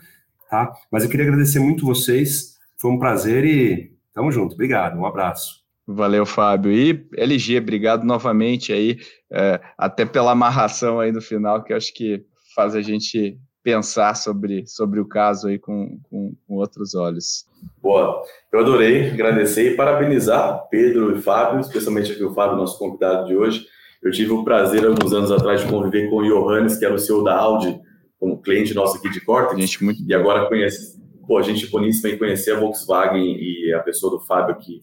[0.50, 0.74] tá?
[0.92, 2.56] Mas eu queria agradecer muito vocês.
[2.80, 4.54] Foi um prazer e tamo junto.
[4.54, 4.98] Obrigado.
[4.98, 5.62] Um abraço.
[5.86, 6.72] Valeu, Fábio.
[6.72, 8.98] E LG, obrigado novamente aí,
[9.32, 12.26] é, até pela amarração aí no final, que eu acho que
[12.56, 17.46] faz a gente pensar sobre, sobre o caso aí com, com, com, outros olhos.
[17.82, 23.28] Boa, eu adorei agradecer e parabenizar Pedro e Fábio, especialmente aqui o Fábio, nosso convidado
[23.28, 23.66] de hoje.
[24.02, 27.00] Eu tive o prazer, alguns anos atrás, de conviver com o Johannes, que era o
[27.00, 27.80] CEO da Audi,
[28.20, 30.02] como cliente nosso aqui de Corte, gente muito...
[30.08, 34.56] e agora conhece, pô, gente boníssima em conhecer a Volkswagen e a pessoa do Fábio
[34.56, 34.82] aqui.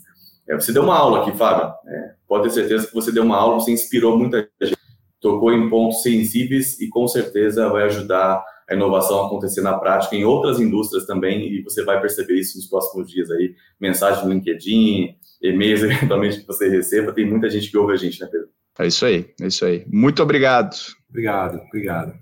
[0.49, 1.73] É, você deu uma aula aqui, Fábio.
[1.87, 4.78] É, pode ter certeza que você deu uma aula, você inspirou muita gente
[5.21, 10.15] tocou em pontos sensíveis e com certeza vai ajudar a inovação a acontecer na prática
[10.15, 14.33] em outras indústrias também e você vai perceber isso nos próximos dias aí, mensagem no
[14.33, 18.49] LinkedIn, e-mails eventualmente que você receba, tem muita gente que ouve a gente, né, Pedro?
[18.79, 19.85] É isso aí, é isso aí.
[19.89, 20.77] Muito obrigado.
[21.09, 22.15] Obrigado, obrigado.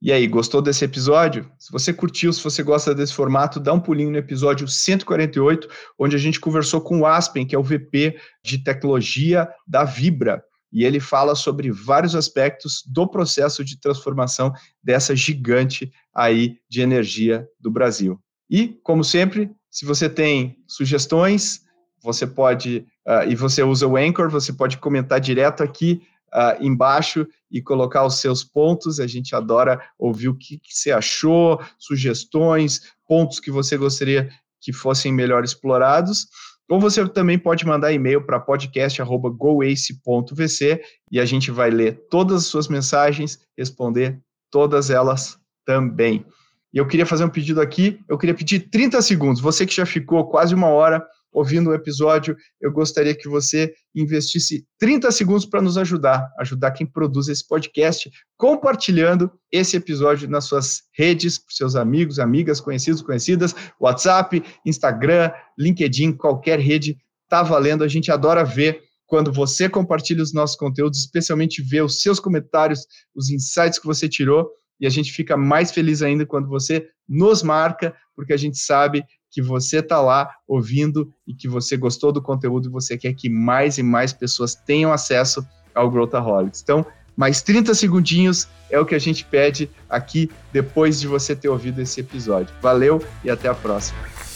[0.00, 1.50] E aí, gostou desse episódio?
[1.58, 5.68] Se você curtiu, se você gosta desse formato, dá um pulinho no episódio 148,
[5.98, 10.42] onde a gente conversou com o Aspen, que é o VP de tecnologia da Vibra
[10.72, 14.52] e ele fala sobre vários aspectos do processo de transformação
[14.82, 18.20] dessa gigante aí de energia do Brasil.
[18.50, 21.62] E, como sempre, se você tem sugestões,
[22.02, 27.26] você pode, uh, e você usa o Anchor, você pode comentar direto aqui uh, embaixo
[27.50, 29.00] e colocar os seus pontos.
[29.00, 34.72] A gente adora ouvir o que, que você achou, sugestões, pontos que você gostaria que
[34.72, 36.28] fossem melhor explorados.
[36.68, 42.46] Ou você também pode mandar e-mail para podcast.goace.vc e a gente vai ler todas as
[42.46, 46.26] suas mensagens, responder todas elas também.
[46.72, 49.40] E eu queria fazer um pedido aqui, eu queria pedir 30 segundos.
[49.40, 51.04] Você que já ficou quase uma hora
[51.38, 56.86] ouvindo o episódio, eu gostaria que você investisse 30 segundos para nos ajudar, ajudar quem
[56.86, 63.54] produz esse podcast, compartilhando esse episódio nas suas redes, para seus amigos, amigas, conhecidos, conhecidas,
[63.80, 66.96] WhatsApp, Instagram, LinkedIn, qualquer rede,
[67.28, 67.84] tá valendo.
[67.84, 72.84] A gente adora ver quando você compartilha os nossos conteúdos, especialmente ver os seus comentários,
[73.14, 74.50] os insights que você tirou.
[74.80, 79.04] E a gente fica mais feliz ainda quando você nos marca, porque a gente sabe
[79.30, 83.28] que você está lá ouvindo e que você gostou do conteúdo e você quer que
[83.28, 86.62] mais e mais pessoas tenham acesso ao Growthaholics.
[86.62, 86.84] Então,
[87.16, 91.80] mais 30 segundinhos é o que a gente pede aqui depois de você ter ouvido
[91.80, 92.54] esse episódio.
[92.62, 94.27] Valeu e até a próxima.